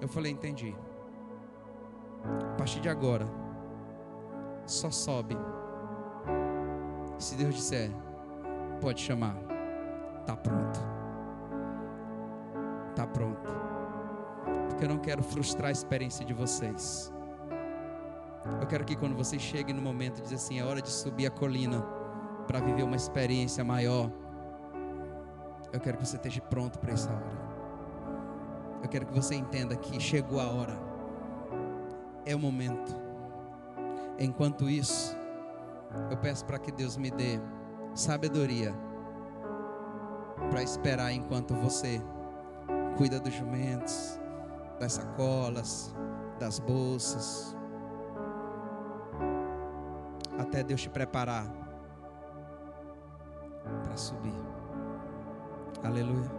Eu 0.00 0.08
falei, 0.08 0.32
entendi. 0.32 0.74
A 2.52 2.56
partir 2.56 2.80
de 2.80 2.88
agora, 2.88 3.26
só 4.66 4.90
sobe. 4.90 5.36
Se 7.18 7.34
Deus 7.36 7.54
disser, 7.54 7.90
pode 8.80 9.00
chamar. 9.00 9.36
Tá 10.26 10.36
pronto. 10.36 10.80
Tá 12.94 13.06
pronto. 13.06 13.63
Porque 14.74 14.86
eu 14.86 14.88
não 14.88 14.98
quero 14.98 15.22
frustrar 15.22 15.68
a 15.68 15.72
experiência 15.72 16.24
de 16.24 16.34
vocês. 16.34 17.12
Eu 18.60 18.66
quero 18.66 18.84
que 18.84 18.96
quando 18.96 19.14
vocês 19.14 19.40
cheguem 19.40 19.72
no 19.72 19.80
momento 19.80 20.20
dizer 20.20 20.34
assim, 20.34 20.58
é 20.58 20.64
hora 20.64 20.82
de 20.82 20.90
subir 20.90 21.26
a 21.26 21.30
colina 21.30 21.80
para 22.48 22.58
viver 22.58 22.82
uma 22.82 22.96
experiência 22.96 23.62
maior. 23.62 24.10
Eu 25.72 25.78
quero 25.78 25.96
que 25.96 26.04
você 26.04 26.16
esteja 26.16 26.40
pronto 26.40 26.80
para 26.80 26.92
essa 26.92 27.08
hora. 27.08 27.54
Eu 28.82 28.88
quero 28.88 29.06
que 29.06 29.14
você 29.14 29.36
entenda 29.36 29.76
que 29.76 30.00
chegou 30.00 30.40
a 30.40 30.50
hora. 30.50 30.76
É 32.26 32.34
o 32.34 32.38
momento. 32.40 32.96
Enquanto 34.18 34.68
isso, 34.68 35.16
eu 36.10 36.16
peço 36.16 36.44
para 36.44 36.58
que 36.58 36.72
Deus 36.72 36.96
me 36.96 37.12
dê 37.12 37.38
sabedoria 37.94 38.74
para 40.50 40.64
esperar 40.64 41.12
enquanto 41.12 41.54
você 41.54 42.02
cuida 42.96 43.20
dos 43.20 43.32
jumentos, 43.32 44.20
das 44.78 44.94
sacolas, 44.94 45.94
das 46.38 46.58
bolsas, 46.58 47.56
até 50.38 50.62
Deus 50.62 50.82
te 50.82 50.90
preparar 50.90 51.46
para 53.82 53.96
subir. 53.96 54.34
Aleluia. 55.82 56.30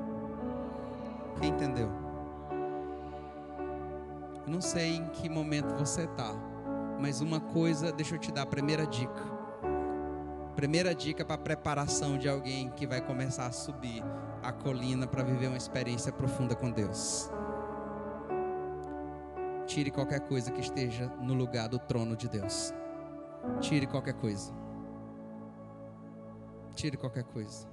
Quem 1.39 1.49
entendeu? 1.49 1.91
Eu 4.45 4.51
não 4.51 4.61
sei 4.61 4.95
em 4.95 5.07
que 5.09 5.27
momento 5.27 5.73
você 5.75 6.03
está, 6.03 6.31
mas 6.99 7.21
uma 7.21 7.39
coisa, 7.39 7.91
deixa 7.91 8.15
eu 8.15 8.19
te 8.19 8.31
dar 8.31 8.43
a 8.43 8.45
primeira 8.45 8.85
dica. 8.85 9.35
Primeira 10.55 10.95
dica 10.95 11.25
para 11.25 11.37
preparação 11.37 12.17
de 12.17 12.29
alguém 12.29 12.69
que 12.69 12.87
vai 12.87 13.01
começar 13.01 13.47
a 13.47 13.51
subir 13.51 14.01
a 14.41 14.53
colina 14.53 15.05
para 15.05 15.23
viver 15.23 15.47
uma 15.47 15.57
experiência 15.57 16.11
profunda 16.13 16.55
com 16.55 16.71
Deus. 16.71 17.29
Tire 19.75 19.91
qualquer 19.91 20.21
coisa 20.21 20.53
que 20.53 20.61
esteja 20.61 21.07
no 21.19 21.33
lugar 21.33 21.67
do 21.67 21.77
trono 21.77 22.15
de 22.15 22.29
Deus. 22.29 22.73
Tire 23.59 23.85
qualquer 23.85 24.13
coisa. 24.13 24.53
Tire 26.73 26.95
qualquer 26.95 27.25
coisa. 27.25 27.67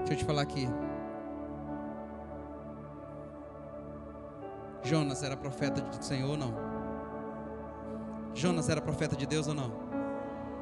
Deixa 0.00 0.12
eu 0.12 0.16
te 0.18 0.24
falar 0.26 0.42
aqui. 0.42 0.68
Jonas 4.82 5.22
era 5.22 5.34
profeta 5.34 5.80
do 5.80 6.04
Senhor 6.04 6.28
ou 6.28 6.36
não? 6.36 6.54
Jonas 8.34 8.68
era 8.68 8.82
profeta 8.82 9.16
de 9.16 9.24
Deus 9.24 9.48
ou 9.48 9.54
não? 9.54 9.72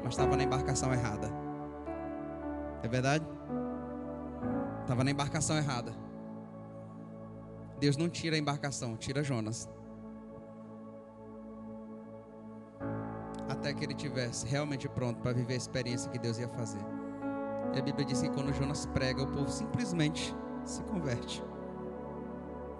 Mas 0.01 0.13
estava 0.13 0.37
na 0.37 0.43
embarcação 0.43 0.93
errada. 0.93 1.29
É 2.81 2.87
verdade? 2.87 3.27
Estava 4.79 5.03
na 5.03 5.11
embarcação 5.11 5.57
errada. 5.57 5.91
Deus 7.77 7.97
não 7.97 8.07
tira 8.07 8.37
a 8.37 8.39
embarcação, 8.39 8.95
tira 8.95 9.21
Jonas. 9.21 9.69
Até 13.61 13.73
que 13.73 13.83
ele 13.83 13.93
tivesse 13.93 14.47
realmente 14.47 14.89
pronto 14.89 15.21
para 15.21 15.31
viver 15.31 15.53
a 15.53 15.57
experiência 15.57 16.09
que 16.09 16.17
Deus 16.17 16.39
ia 16.39 16.49
fazer. 16.49 16.83
E 17.73 17.79
a 17.79 17.81
Bíblia 17.81 18.03
diz 18.03 18.21
que 18.21 18.29
quando 18.29 18.51
Jonas 18.51 18.87
prega, 18.87 19.21
o 19.21 19.27
povo 19.27 19.49
simplesmente 19.49 20.35
se 20.65 20.81
converte. 20.83 21.43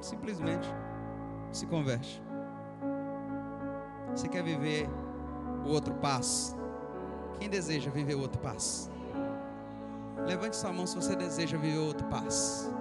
Simplesmente 0.01 0.67
se 1.51 1.67
converte. 1.67 2.21
Você 4.09 4.27
quer 4.27 4.43
viver 4.43 4.89
o 5.65 5.69
outro 5.69 5.93
passo? 5.95 6.57
Quem 7.39 7.47
deseja 7.47 7.91
viver 7.91 8.15
o 8.15 8.21
outro 8.21 8.41
passo? 8.41 8.89
Levante 10.25 10.57
sua 10.57 10.73
mão 10.73 10.87
se 10.87 10.95
você 10.95 11.15
deseja 11.15 11.57
viver 11.57 11.77
o 11.77 11.85
outro 11.85 12.07
passo. 12.07 12.73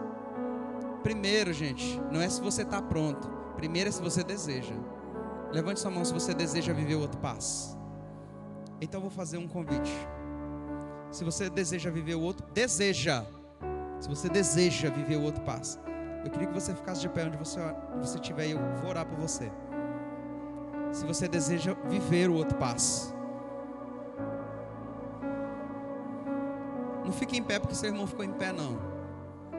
Primeiro, 1.02 1.52
gente, 1.52 2.00
não 2.10 2.20
é 2.20 2.28
se 2.28 2.40
você 2.40 2.62
está 2.62 2.80
pronto. 2.80 3.28
Primeiro 3.56 3.90
é 3.90 3.92
se 3.92 4.02
você 4.02 4.24
deseja. 4.24 4.74
Levante 5.52 5.80
sua 5.80 5.90
mão 5.90 6.04
se 6.04 6.12
você 6.12 6.32
deseja 6.32 6.72
viver 6.72 6.94
o 6.94 7.00
outro 7.00 7.20
passo. 7.20 7.79
Então 8.80 9.00
vou 9.00 9.10
fazer 9.10 9.38
um 9.38 9.46
convite. 9.46 9.92
Se 11.10 11.24
você 11.24 11.50
deseja 11.50 11.90
viver 11.90 12.14
o 12.14 12.20
outro, 12.20 12.46
deseja. 12.52 13.24
Se 13.98 14.08
você 14.08 14.28
deseja 14.28 14.88
viver 14.90 15.16
o 15.16 15.22
outro 15.22 15.42
passo, 15.42 15.78
eu 16.24 16.30
queria 16.30 16.46
que 16.46 16.54
você 16.54 16.74
ficasse 16.74 17.00
de 17.00 17.08
pé 17.08 17.26
onde 17.26 17.36
você, 17.36 17.60
você 17.98 18.16
estiver 18.16 18.46
e 18.46 18.50
eu 18.52 18.58
vou 18.80 18.90
orar 18.90 19.04
por 19.04 19.18
você. 19.18 19.50
Se 20.92 21.04
você 21.04 21.28
deseja 21.28 21.74
viver 21.88 22.30
o 22.30 22.34
outro 22.34 22.56
passo, 22.56 23.14
não 27.04 27.12
fique 27.12 27.36
em 27.36 27.42
pé 27.42 27.58
porque 27.58 27.74
seu 27.74 27.90
irmão 27.90 28.06
ficou 28.06 28.24
em 28.24 28.32
pé, 28.32 28.52
não 28.52 28.90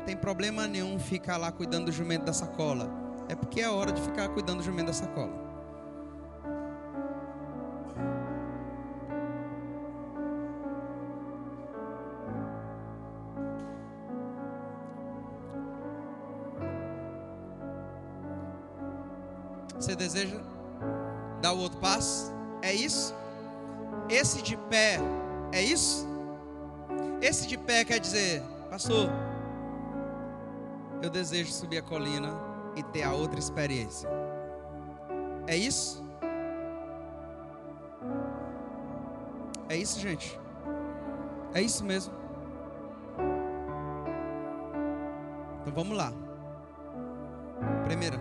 tem 0.05 0.15
problema 0.15 0.67
nenhum 0.67 0.99
ficar 0.99 1.38
lá 1.38 1.51
cuidando 1.51 1.86
do 1.86 1.91
jumento 1.91 2.25
da 2.25 2.34
sacola. 2.34 2.89
É 3.27 3.36
porque 3.36 3.62
é 3.62 3.69
hora 3.69 3.91
de 3.91 4.01
ficar 4.01 4.29
cuidando 4.29 4.57
do 4.57 4.63
jumento 4.63 4.88
da 4.88 4.93
sacola. 4.93 5.40
É 25.52 25.62
isso? 25.62 26.08
Esse 27.22 27.48
de 27.48 27.58
pé 27.58 27.86
quer 27.86 28.00
dizer, 28.00 28.42
pastor, 28.70 29.10
eu 31.02 31.10
desejo 31.10 31.52
subir 31.52 31.80
a 31.80 31.82
colina 31.82 32.32
e 32.76 32.84
ter 32.84 33.04
a 33.04 33.14
outra 33.14 33.40
experiência. 33.40 34.10
É 35.48 35.56
isso? 35.56 36.04
É 39.70 39.76
isso, 39.76 40.00
gente? 40.00 40.40
É 41.54 41.62
isso 41.62 41.84
mesmo? 41.84 42.14
Então 45.62 45.74
vamos 45.74 45.98
lá. 45.98 46.12
Primeira. 47.86 48.20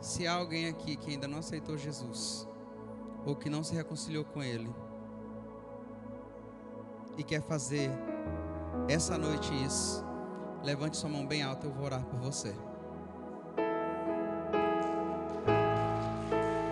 Se 0.00 0.26
há 0.26 0.34
alguém 0.34 0.68
aqui 0.68 0.96
que 0.96 1.10
ainda 1.10 1.28
não 1.28 1.38
aceitou 1.38 1.76
Jesus, 1.76 2.48
ou 3.24 3.36
que 3.36 3.50
não 3.50 3.62
se 3.62 3.74
reconciliou 3.74 4.24
com 4.24 4.42
Ele, 4.42 4.68
e 7.16 7.22
quer 7.22 7.42
fazer 7.42 7.90
essa 8.88 9.18
noite 9.18 9.52
isso, 9.64 10.04
levante 10.62 10.96
sua 10.96 11.10
mão 11.10 11.26
bem 11.26 11.42
alta, 11.42 11.66
eu 11.66 11.72
vou 11.72 11.84
orar 11.84 12.04
por 12.04 12.18
você. 12.20 12.54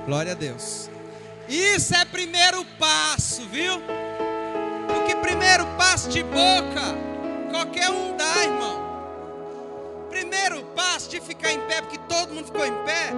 Glória 0.07 0.33
a 0.33 0.35
Deus. 0.37 0.89
Isso 1.49 1.95
é 1.95 2.05
primeiro 2.05 2.64
passo, 2.79 3.43
viu? 3.49 3.75
Porque 4.87 5.16
primeiro 5.16 5.66
passo 5.77 6.09
de 6.09 6.23
boca, 6.23 6.95
qualquer 7.51 7.91
um 7.91 8.16
dá, 8.16 8.45
irmão 8.45 8.87
primeiro 10.16 10.64
passo 10.75 11.11
de 11.11 11.20
ficar 11.20 11.53
em 11.53 11.61
pé, 11.66 11.83
porque 11.83 11.99
todo 12.09 12.33
mundo 12.33 12.47
ficou 12.47 12.64
em 12.64 12.73
pé, 12.85 13.12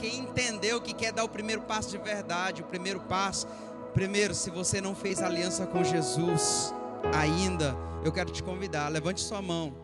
quem 0.00 0.20
entendeu 0.20 0.80
que 0.80 0.92
quer 0.92 1.12
dar 1.12 1.24
o 1.24 1.28
primeiro 1.28 1.62
passo 1.62 1.90
de 1.90 1.98
verdade, 1.98 2.62
o 2.62 2.64
primeiro 2.64 3.00
passo. 3.00 3.46
Primeiro, 3.92 4.34
se 4.34 4.50
você 4.50 4.80
não 4.80 4.94
fez 4.94 5.20
aliança 5.20 5.66
com 5.66 5.82
Jesus 5.82 6.72
ainda, 7.14 7.76
eu 8.04 8.12
quero 8.12 8.30
te 8.30 8.42
convidar, 8.42 8.88
levante 8.88 9.20
sua 9.20 9.42
mão. 9.42 9.74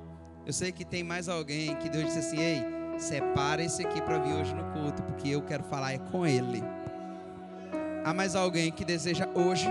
Eu 0.46 0.52
sei 0.52 0.70
que 0.70 0.84
tem 0.84 1.02
mais 1.02 1.28
alguém 1.28 1.74
que 1.76 1.88
Deus 1.88 2.04
disse 2.04 2.18
assim: 2.20 2.38
Ei, 2.38 2.64
separa 2.98 3.62
esse 3.62 3.84
aqui 3.84 4.00
para 4.00 4.18
vir 4.18 4.34
hoje 4.34 4.54
no 4.54 4.64
culto, 4.72 5.02
porque 5.02 5.28
eu 5.28 5.42
quero 5.42 5.64
falar 5.64 5.92
é 5.92 5.98
com 5.98 6.26
ele. 6.26 6.62
Há 8.04 8.14
mais 8.14 8.36
alguém 8.36 8.70
que 8.70 8.84
deseja 8.84 9.28
hoje 9.34 9.68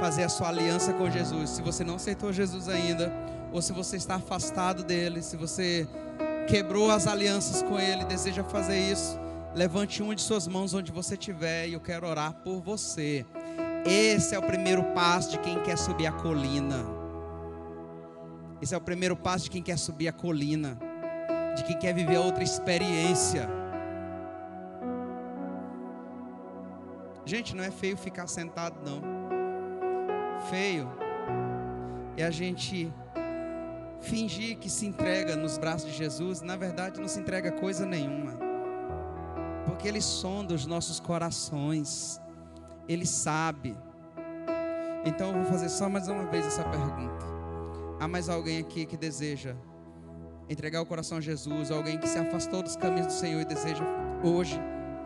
fazer 0.00 0.24
a 0.24 0.28
sua 0.28 0.48
aliança 0.48 0.92
com 0.92 1.08
Jesus? 1.08 1.50
Se 1.50 1.62
você 1.62 1.84
não 1.84 1.94
aceitou 1.94 2.32
Jesus 2.32 2.68
ainda, 2.68 3.12
ou 3.52 3.62
se 3.62 3.72
você 3.72 3.96
está 3.96 4.16
afastado 4.16 4.82
dele, 4.82 5.22
se 5.22 5.36
você 5.36 5.88
quebrou 6.46 6.90
as 6.90 7.06
alianças 7.06 7.62
com 7.62 7.78
ele, 7.78 8.04
deseja 8.04 8.44
fazer 8.44 8.78
isso, 8.78 9.18
levante 9.54 10.02
uma 10.02 10.14
de 10.14 10.22
suas 10.22 10.46
mãos 10.46 10.74
onde 10.74 10.92
você 10.92 11.14
estiver 11.14 11.68
e 11.68 11.72
eu 11.72 11.80
quero 11.80 12.06
orar 12.06 12.32
por 12.34 12.60
você. 12.60 13.26
Esse 13.84 14.34
é 14.34 14.38
o 14.38 14.42
primeiro 14.42 14.82
passo 14.94 15.32
de 15.32 15.38
quem 15.38 15.60
quer 15.62 15.76
subir 15.76 16.06
a 16.06 16.12
colina. 16.12 16.84
Esse 18.62 18.74
é 18.74 18.78
o 18.78 18.80
primeiro 18.80 19.16
passo 19.16 19.44
de 19.44 19.50
quem 19.50 19.62
quer 19.62 19.76
subir 19.76 20.08
a 20.08 20.12
colina, 20.12 20.78
de 21.56 21.64
quem 21.64 21.76
quer 21.78 21.92
viver 21.92 22.18
outra 22.18 22.42
experiência. 22.42 23.48
Gente, 27.24 27.56
não 27.56 27.64
é 27.64 27.70
feio 27.72 27.96
ficar 27.96 28.28
sentado, 28.28 28.76
não. 28.88 29.02
Feio 30.48 30.88
é 32.16 32.24
a 32.24 32.30
gente 32.30 32.92
fingir 34.00 34.58
que 34.58 34.68
se 34.70 34.86
entrega 34.86 35.36
nos 35.36 35.58
braços 35.58 35.90
de 35.90 35.96
Jesus, 35.96 36.42
na 36.42 36.56
verdade 36.56 37.00
não 37.00 37.08
se 37.08 37.20
entrega 37.20 37.52
coisa 37.52 37.84
nenhuma. 37.84 38.38
Porque 39.64 39.88
Ele 39.88 40.00
sonda 40.00 40.54
os 40.54 40.66
nossos 40.66 41.00
corações, 41.00 42.20
Ele 42.88 43.06
sabe. 43.06 43.76
Então 45.04 45.28
eu 45.28 45.42
vou 45.42 45.44
fazer 45.44 45.68
só 45.68 45.88
mais 45.88 46.08
uma 46.08 46.24
vez 46.26 46.46
essa 46.46 46.64
pergunta. 46.64 47.26
Há 48.00 48.06
mais 48.06 48.28
alguém 48.28 48.58
aqui 48.58 48.86
que 48.86 48.96
deseja 48.96 49.56
entregar 50.48 50.80
o 50.80 50.86
coração 50.86 51.18
a 51.18 51.20
Jesus? 51.20 51.70
Alguém 51.70 51.98
que 51.98 52.08
se 52.08 52.18
afastou 52.18 52.62
dos 52.62 52.76
caminhos 52.76 53.06
do 53.06 53.12
Senhor 53.12 53.40
e 53.40 53.44
deseja 53.44 53.84
hoje 54.22 54.60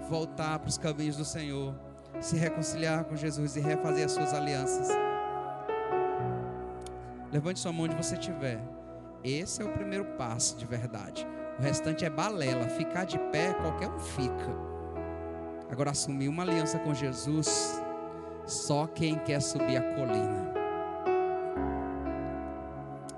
voltar 0.09 0.59
para 0.59 0.68
os 0.68 0.76
caminhos 0.76 1.16
do 1.16 1.24
Senhor? 1.24 1.74
se 2.20 2.36
reconciliar 2.36 3.05
com 3.05 3.16
Jesus 3.16 3.57
e 3.57 3.61
refazer 3.61 4.07
as 4.07 4.12
suas 4.12 4.34
alianças. 4.34 4.88
Levante 7.32 7.61
sua 7.61 7.72
mão 7.72 7.84
onde 7.84 7.95
você 7.95 8.14
estiver. 8.14 8.61
Esse 9.23 9.62
é 9.62 9.64
o 9.64 9.73
primeiro 9.73 10.05
passo 10.16 10.57
de 10.57 10.64
verdade. 10.64 11.27
O 11.59 11.62
restante 11.62 12.05
é 12.05 12.11
balela. 12.11 12.68
Ficar 12.68 13.05
de 13.05 13.18
pé, 13.31 13.53
qualquer 13.55 13.89
um 13.89 13.99
fica. 13.99 14.71
Agora, 15.71 15.91
assumir 15.91 16.29
uma 16.29 16.43
aliança 16.43 16.79
com 16.79 16.95
Jesus, 16.95 17.81
só 18.47 18.87
quem 18.87 19.18
quer 19.18 19.41
subir 19.41 19.77
a 19.77 19.95
colina. 19.95 20.51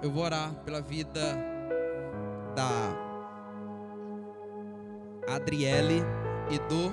Eu 0.03 0.11
vou 0.11 0.25
orar 0.25 0.53
pela 0.65 0.83
vida 0.83 1.21
da 2.55 3.13
Adriele 5.33 6.03
e 6.51 6.59
do 6.69 6.93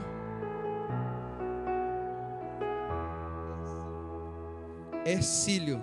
Ercílio. 5.03 5.81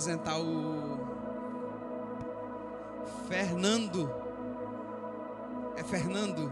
Apresentar 0.00 0.40
o 0.40 0.98
Fernando. 3.28 4.10
É 5.76 5.84
Fernando? 5.84 6.50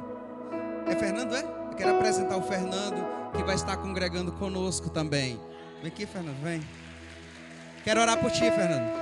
É 0.87 0.95
Fernando, 0.95 1.35
é? 1.35 1.41
Eu 1.41 1.75
quero 1.75 1.97
apresentar 1.97 2.37
o 2.37 2.43
Fernando, 2.43 3.33
que 3.35 3.43
vai 3.43 3.55
estar 3.55 3.79
congregando 3.79 4.33
conosco 4.33 4.91
também. 4.91 5.41
Vem 5.81 5.91
aqui, 5.91 6.05
Fernando, 6.05 6.43
vem. 6.43 6.61
Quero 7.85 8.03
orar 8.03 8.21
por 8.21 8.31
ti, 8.31 8.51
Fernando. 8.51 8.93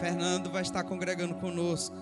Fernando 0.00 0.50
vai 0.50 0.62
estar 0.62 0.82
congregando 0.82 1.36
conosco. 1.36 1.96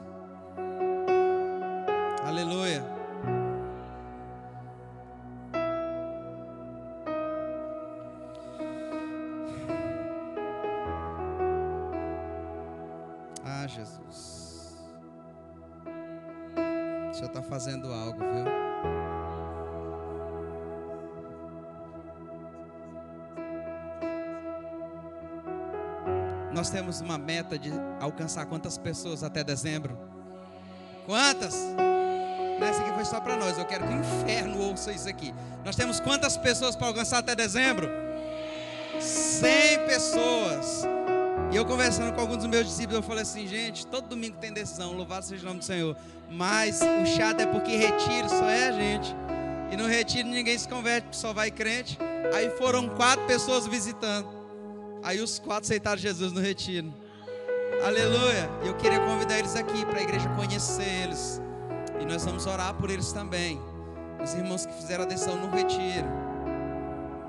Fazendo 17.43 17.93
algo, 17.93 18.19
viu? 18.19 18.65
Nós 26.53 26.71
temos 26.71 27.01
uma 27.01 27.19
meta 27.19 27.59
de 27.59 27.73
alcançar 28.01 28.47
quantas 28.47 28.79
pessoas 28.79 29.23
até 29.23 29.43
dezembro? 29.43 29.99
Quantas? 31.05 31.55
Essa 32.61 32.83
aqui 32.83 32.93
foi 32.95 33.05
só 33.05 33.21
para 33.21 33.37
nós. 33.37 33.59
Eu 33.59 33.65
quero 33.65 33.87
que 33.87 33.93
o 33.93 33.99
inferno 33.99 34.59
ouça 34.61 34.93
isso 34.93 35.09
aqui. 35.09 35.35
Nós 35.65 35.77
temos 35.77 36.01
quantas 36.01 36.37
pessoas 36.37 36.75
para 36.77 36.87
alcançar 36.87 37.19
até 37.19 37.35
dezembro? 37.35 37.89
100 39.01 39.87
pessoas. 39.87 40.94
E 41.53 41.57
eu 41.57 41.65
conversando 41.65 42.13
com 42.15 42.21
alguns 42.21 42.39
dos 42.39 42.47
meus 42.47 42.67
discípulos, 42.67 42.97
eu 42.97 43.03
falei 43.03 43.23
assim, 43.23 43.47
gente, 43.47 43.87
todo 43.87 44.09
domingo 44.09 44.37
tem 44.39 44.53
decisão, 44.53 44.93
louvado 44.93 45.25
seja 45.25 45.43
o 45.45 45.47
nome 45.47 45.61
do 45.61 45.65
Senhor. 45.65 45.97
Mas 46.31 46.81
o 46.81 47.07
chato 47.07 47.41
é 47.41 47.47
porque 47.47 47.77
retiro 47.77 48.29
só 48.29 48.49
é 48.49 48.69
a 48.69 48.73
gente. 48.73 49.15
E 49.71 49.77
no 49.77 49.87
retiro 49.87 50.29
ninguém 50.29 50.57
se 50.59 50.69
converte, 50.69 51.17
só 51.17 51.33
vai 51.33 51.51
crente. 51.51 51.99
Aí 52.35 52.51
foram 52.51 52.89
quatro 52.89 53.25
pessoas 53.27 53.67
visitando. 53.67 54.29
Aí 55.03 55.21
os 55.21 55.39
quatro 55.39 55.65
aceitaram 55.65 55.99
Jesus 55.99 56.33
no 56.33 56.41
retiro. 56.41 56.93
Aleluia. 57.85 58.49
E 58.63 58.69
eu 58.69 58.75
queria 58.75 59.01
convidar 59.01 59.39
eles 59.39 59.55
aqui 59.55 59.85
para 59.85 59.99
a 59.99 60.03
igreja 60.03 60.29
conhecer 60.31 61.05
eles. 61.05 61.41
E 62.01 62.05
nós 62.05 62.25
vamos 62.25 62.47
orar 62.47 62.75
por 62.75 62.91
eles 62.91 63.13
também. 63.13 63.61
Os 64.23 64.33
irmãos 64.35 64.65
que 64.65 64.73
fizeram 64.73 65.05
a 65.05 65.07
decisão 65.07 65.37
no 65.37 65.51
retiro. 65.55 66.09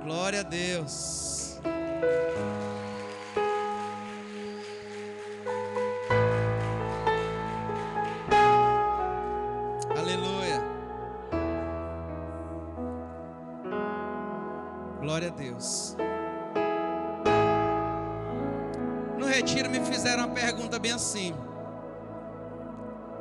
Glória 0.04 0.40
a 0.40 0.44
Deus. 0.44 1.60
Deus. 15.36 15.96
No 19.18 19.26
retiro 19.26 19.70
me 19.70 19.80
fizeram 19.82 20.26
uma 20.26 20.34
pergunta 20.34 20.80
bem 20.80 20.92
assim. 20.92 21.34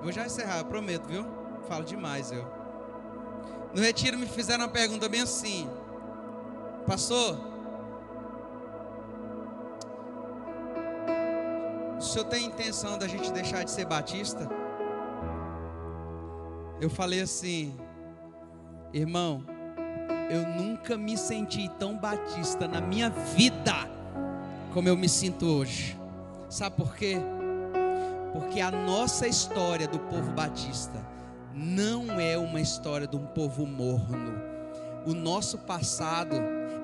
Vou 0.03 0.13
já 0.13 0.27
encerrar, 0.27 0.59
eu 0.59 0.65
prometo, 0.65 1.07
viu? 1.07 1.25
Falo 1.69 1.85
demais 1.85 2.31
eu. 2.31 2.45
No 3.75 3.81
retiro 3.81 4.19
me 4.19 4.27
fizeram 4.27 4.65
uma 4.65 4.71
pergunta 4.71 5.09
bem 5.09 5.23
assim. 5.23 5.69
Pastor, 6.87 7.39
o 11.99 12.03
senhor 12.03 12.25
tem 12.27 12.45
intenção 12.45 12.99
da 12.99 13.09
gente 13.09 13.33
deixar 13.33 13.65
de 13.65 13.71
ser 13.71 13.87
batista? 13.87 14.49
Eu 16.81 16.91
falei 16.91 17.21
assim, 17.23 17.75
irmão, 18.93 19.43
eu 20.31 20.47
nunca 20.49 20.97
me 20.97 21.17
senti 21.17 21.69
tão 21.79 21.97
batista 21.97 22.67
na 22.67 22.81
minha 22.81 23.11
vida 23.11 23.95
como 24.75 24.89
eu 24.89 24.97
me 24.97 25.09
sinto 25.09 25.47
hoje. 25.47 25.97
Sabe 26.49 26.75
por 26.77 26.97
quê? 26.97 27.17
Porque 28.33 28.61
a 28.61 28.73
nossa 28.73 29.29
história 29.29 29.87
do 29.87 30.01
povo 30.01 30.33
batista 30.33 31.01
não 31.55 32.19
é 32.19 32.37
uma 32.37 32.61
história 32.61 33.07
de 33.07 33.17
um 33.17 33.25
povo 33.25 33.65
morno. 33.65 34.43
O 35.07 35.15
nosso 35.15 35.59
passado 35.59 36.35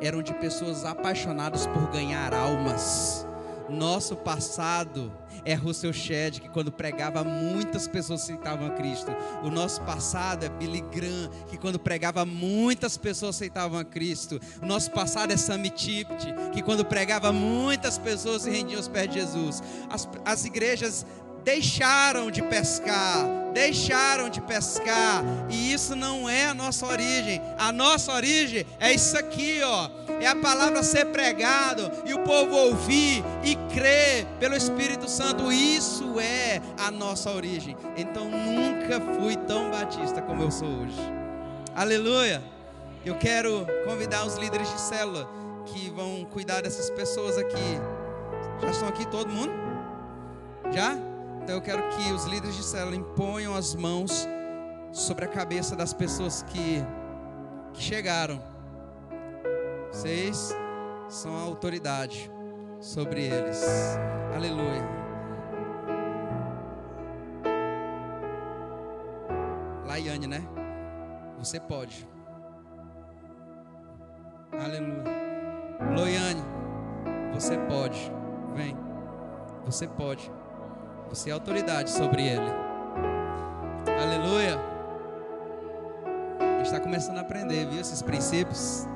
eram 0.01 0.23
de 0.23 0.33
pessoas 0.35 0.85
apaixonadas 0.85 1.67
por 1.67 1.91
ganhar 1.91 2.33
almas. 2.33 3.27
Nosso 3.71 4.17
passado 4.17 5.13
é 5.45 5.55
Russell 5.55 5.93
Shedd, 5.93 6.41
que 6.41 6.49
quando 6.49 6.73
pregava 6.73 7.23
muitas 7.25 7.87
pessoas 7.87 8.23
aceitavam 8.23 8.67
a 8.67 8.71
Cristo. 8.71 9.11
O 9.43 9.51
nosso 9.51 9.81
passado 9.83 10.45
é 10.45 10.49
Billy 10.49 10.81
Graham, 10.81 11.31
que 11.49 11.57
quando 11.57 11.79
pregava 11.79 12.27
muitas 12.27 12.97
pessoas 12.97 13.37
aceitavam 13.37 13.79
a 13.79 13.85
Cristo. 13.85 14.41
O 14.63 14.67
nosso 14.67 14.91
passado 14.91 15.33
é 15.33 15.37
Sammy 15.37 15.71
Tipt, 15.71 16.27
que 16.53 16.63
quando 16.63 16.85
pregava 16.85 17.33
muitas 17.33 17.97
pessoas 17.97 18.43
se 18.43 18.51
rendiam 18.51 18.79
aos 18.79 18.89
pés 18.89 19.09
de 19.09 19.21
Jesus. 19.21 19.63
As, 19.89 20.09
as 20.25 20.45
igrejas 20.45 21.07
deixaram 21.45 22.31
de 22.31 22.43
pescar, 22.43 23.27
deixaram 23.53 24.29
de 24.29 24.41
pescar, 24.41 25.25
e 25.49 25.73
isso 25.73 25.97
não 25.97 26.29
é 26.29 26.47
a 26.47 26.55
nossa 26.55 26.87
origem. 26.87 27.41
A 27.59 27.73
nossa 27.73 28.13
origem 28.13 28.67
é 28.79 28.93
isso 28.93 29.17
aqui, 29.17 29.61
ó. 29.63 29.91
É 30.21 30.27
a 30.27 30.37
palavra 30.37 30.83
ser 30.83 31.07
pregado 31.07 31.91
e 32.05 32.13
o 32.13 32.19
povo 32.21 32.55
ouvir 32.55 33.25
e 33.43 33.57
crer 33.75 34.27
pelo 34.39 34.55
Espírito 34.55 35.09
Santo. 35.09 35.51
Isso 35.51 36.21
é 36.21 36.61
a 36.79 36.91
nossa 36.91 37.31
origem. 37.31 37.77
Então 37.97 38.31
nunca 38.31 39.01
fui 39.19 39.35
tão 39.37 39.71
batista 39.71 40.21
como 40.21 40.43
eu 40.43 40.51
sou 40.51 40.69
hoje. 40.69 41.01
Aleluia. 41.75 42.43
Eu 43.05 43.17
quero 43.17 43.67
convidar 43.87 44.27
os 44.27 44.37
líderes 44.37 44.71
de 44.71 44.79
célula 44.79 45.27
que 45.65 45.89
vão 45.91 46.27
cuidar 46.31 46.61
dessas 46.61 46.91
pessoas 46.91 47.39
aqui. 47.39 47.81
Já 48.61 48.71
estão 48.71 48.89
aqui 48.89 49.07
todo 49.07 49.31
mundo? 49.31 49.53
Já? 50.71 51.10
Então 51.51 51.59
eu 51.59 51.65
quero 51.65 51.83
que 51.89 52.13
os 52.13 52.27
líderes 52.27 52.55
de 52.55 52.63
célula 52.63 52.95
imponham 52.95 53.57
as 53.57 53.75
mãos 53.75 54.25
sobre 54.93 55.25
a 55.25 55.29
cabeça 55.29 55.75
das 55.75 55.93
pessoas 55.93 56.45
que, 56.45 56.81
que 57.73 57.83
chegaram. 57.83 58.41
Vocês 59.91 60.55
são 61.09 61.37
a 61.37 61.41
autoridade 61.41 62.31
sobre 62.79 63.25
eles. 63.25 63.65
Aleluia. 64.33 64.89
Laiane, 69.87 70.29
né? 70.29 70.45
Você 71.37 71.59
pode. 71.59 72.09
Aleluia. 74.53 75.03
Loiane, 75.97 76.45
você 77.35 77.59
pode. 77.59 78.13
Vem. 78.55 78.77
Você 79.67 79.89
pode. 79.89 80.31
Você 81.11 81.29
é 81.29 81.33
autoridade 81.33 81.91
sobre 81.91 82.23
ele. 82.23 82.51
Aleluia. 84.01 84.57
A 86.39 86.57
gente 86.59 86.67
está 86.67 86.79
começando 86.79 87.19
a 87.19 87.23
aprender, 87.23 87.67
viu? 87.67 87.81
Esses 87.81 88.01
princípios. 88.01 88.87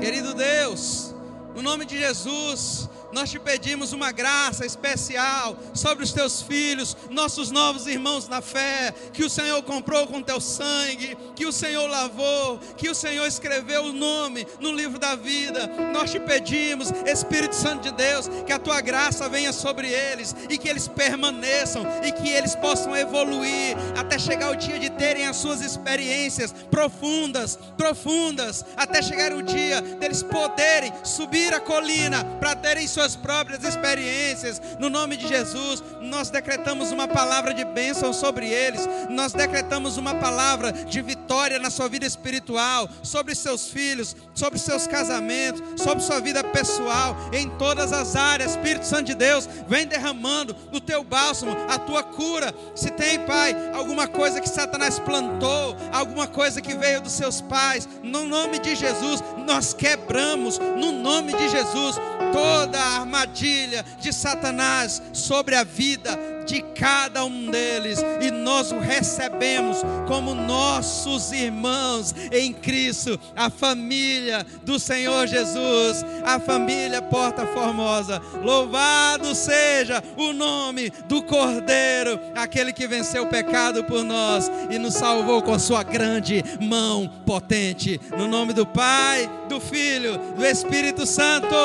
Querido 0.00 0.34
Deus, 0.34 1.14
no 1.56 1.62
nome 1.62 1.86
de 1.86 1.98
Jesus, 1.98 2.86
nós 3.12 3.30
te 3.30 3.38
pedimos 3.38 3.94
uma 3.94 4.12
graça 4.12 4.66
especial 4.66 5.56
sobre 5.72 6.04
os 6.04 6.12
teus 6.12 6.42
filhos, 6.42 6.94
nossos 7.08 7.50
novos 7.50 7.86
irmãos 7.86 8.28
na 8.28 8.42
fé, 8.42 8.92
que 9.10 9.24
o 9.24 9.30
Senhor 9.30 9.62
comprou 9.62 10.06
com 10.06 10.22
teu 10.22 10.38
sangue, 10.38 11.16
que 11.34 11.46
o 11.46 11.52
Senhor 11.52 11.88
lavou, 11.88 12.58
que 12.76 12.90
o 12.90 12.94
Senhor 12.94 13.26
escreveu 13.26 13.84
o 13.84 13.92
nome 13.94 14.46
no 14.60 14.70
livro 14.70 14.98
da 14.98 15.16
vida. 15.16 15.66
Nós 15.94 16.10
te 16.10 16.20
pedimos, 16.20 16.90
Espírito 17.06 17.54
Santo 17.54 17.84
de 17.84 17.92
Deus, 17.92 18.28
que 18.44 18.52
a 18.52 18.58
tua 18.58 18.82
graça 18.82 19.26
venha 19.26 19.50
sobre 19.50 19.88
eles 19.88 20.36
e 20.50 20.58
que 20.58 20.68
eles 20.68 20.86
permaneçam 20.86 21.86
e 22.04 22.12
que 22.12 22.28
eles 22.28 22.54
possam 22.54 22.94
evoluir 22.94 23.76
até 23.96 24.18
chegar 24.18 24.50
o 24.50 24.56
dia 24.56 24.78
de 24.78 24.90
terem 24.90 25.26
as 25.26 25.36
suas 25.36 25.62
experiências 25.62 26.52
profundas, 26.70 27.58
profundas, 27.78 28.62
até 28.76 29.00
chegar 29.00 29.32
o 29.32 29.42
dia 29.42 29.80
deles 29.80 30.22
poderem 30.22 30.92
subir 31.02 31.45
a 31.54 31.60
colina 31.60 32.24
para 32.38 32.54
terem 32.54 32.86
suas 32.86 33.16
próprias 33.16 33.64
experiências. 33.64 34.60
No 34.78 34.88
nome 34.88 35.16
de 35.16 35.26
Jesus, 35.26 35.82
nós 36.00 36.30
decretamos 36.30 36.92
uma 36.92 37.08
palavra 37.08 37.52
de 37.52 37.64
bênção 37.64 38.12
sobre 38.12 38.48
eles. 38.48 38.88
Nós 39.10 39.32
decretamos 39.32 39.96
uma 39.96 40.14
palavra 40.14 40.72
de 40.72 41.00
vitória 41.02 41.58
na 41.58 41.70
sua 41.70 41.88
vida 41.88 42.06
espiritual, 42.06 42.88
sobre 43.02 43.34
seus 43.34 43.68
filhos, 43.68 44.16
sobre 44.34 44.58
seus 44.58 44.86
casamentos, 44.86 45.62
sobre 45.82 46.02
sua 46.02 46.20
vida 46.20 46.42
pessoal, 46.44 47.16
em 47.32 47.48
todas 47.50 47.92
as 47.92 48.16
áreas. 48.16 48.52
Espírito 48.52 48.86
Santo 48.86 49.04
de 49.04 49.14
Deus, 49.14 49.48
vem 49.68 49.86
derramando 49.86 50.56
o 50.72 50.80
teu 50.80 51.04
bálsamo, 51.04 51.56
a 51.68 51.78
tua 51.78 52.02
cura. 52.02 52.54
Se 52.74 52.90
tem, 52.90 53.20
Pai, 53.20 53.54
alguma 53.74 54.06
coisa 54.06 54.40
que 54.40 54.48
Satanás 54.48 54.98
plantou, 54.98 55.76
alguma 55.92 56.26
coisa 56.26 56.60
que 56.60 56.74
veio 56.74 57.00
dos 57.00 57.12
seus 57.12 57.40
pais, 57.40 57.88
no 58.02 58.24
nome 58.24 58.58
de 58.58 58.74
Jesus, 58.74 59.22
nós 59.46 59.72
quebramos, 59.72 60.58
no 60.58 60.92
nome 60.92 61.32
de 61.36 61.48
Jesus, 61.48 62.00
toda 62.32 62.80
a 62.80 63.00
armadilha 63.00 63.84
de 64.00 64.12
Satanás 64.12 65.02
sobre 65.12 65.56
a 65.56 65.64
vida 65.64 66.35
de 66.46 66.62
cada 66.74 67.24
um 67.24 67.50
deles 67.50 67.98
e 68.20 68.30
nós 68.30 68.70
o 68.70 68.78
recebemos 68.78 69.78
como 70.06 70.34
nossos 70.34 71.32
irmãos 71.32 72.14
em 72.30 72.52
Cristo, 72.52 73.18
a 73.34 73.50
família 73.50 74.46
do 74.62 74.78
Senhor 74.78 75.26
Jesus, 75.26 76.04
a 76.24 76.38
família 76.38 77.02
Porta 77.02 77.44
Formosa. 77.46 78.22
Louvado 78.42 79.34
seja 79.34 80.02
o 80.16 80.32
nome 80.32 80.90
do 81.08 81.22
Cordeiro, 81.22 82.18
aquele 82.34 82.72
que 82.72 82.86
venceu 82.86 83.24
o 83.24 83.28
pecado 83.28 83.84
por 83.84 84.04
nós 84.04 84.50
e 84.70 84.78
nos 84.78 84.94
salvou 84.94 85.42
com 85.42 85.58
sua 85.58 85.82
grande 85.82 86.42
mão 86.60 87.10
potente. 87.26 88.00
No 88.16 88.28
nome 88.28 88.52
do 88.52 88.64
Pai, 88.64 89.28
do 89.48 89.60
Filho, 89.60 90.16
do 90.36 90.46
Espírito 90.46 91.04
Santo. 91.04 91.56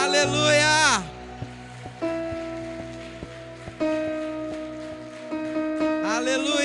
Aleluia! 0.00 1.17
Aleluia! 6.28 6.57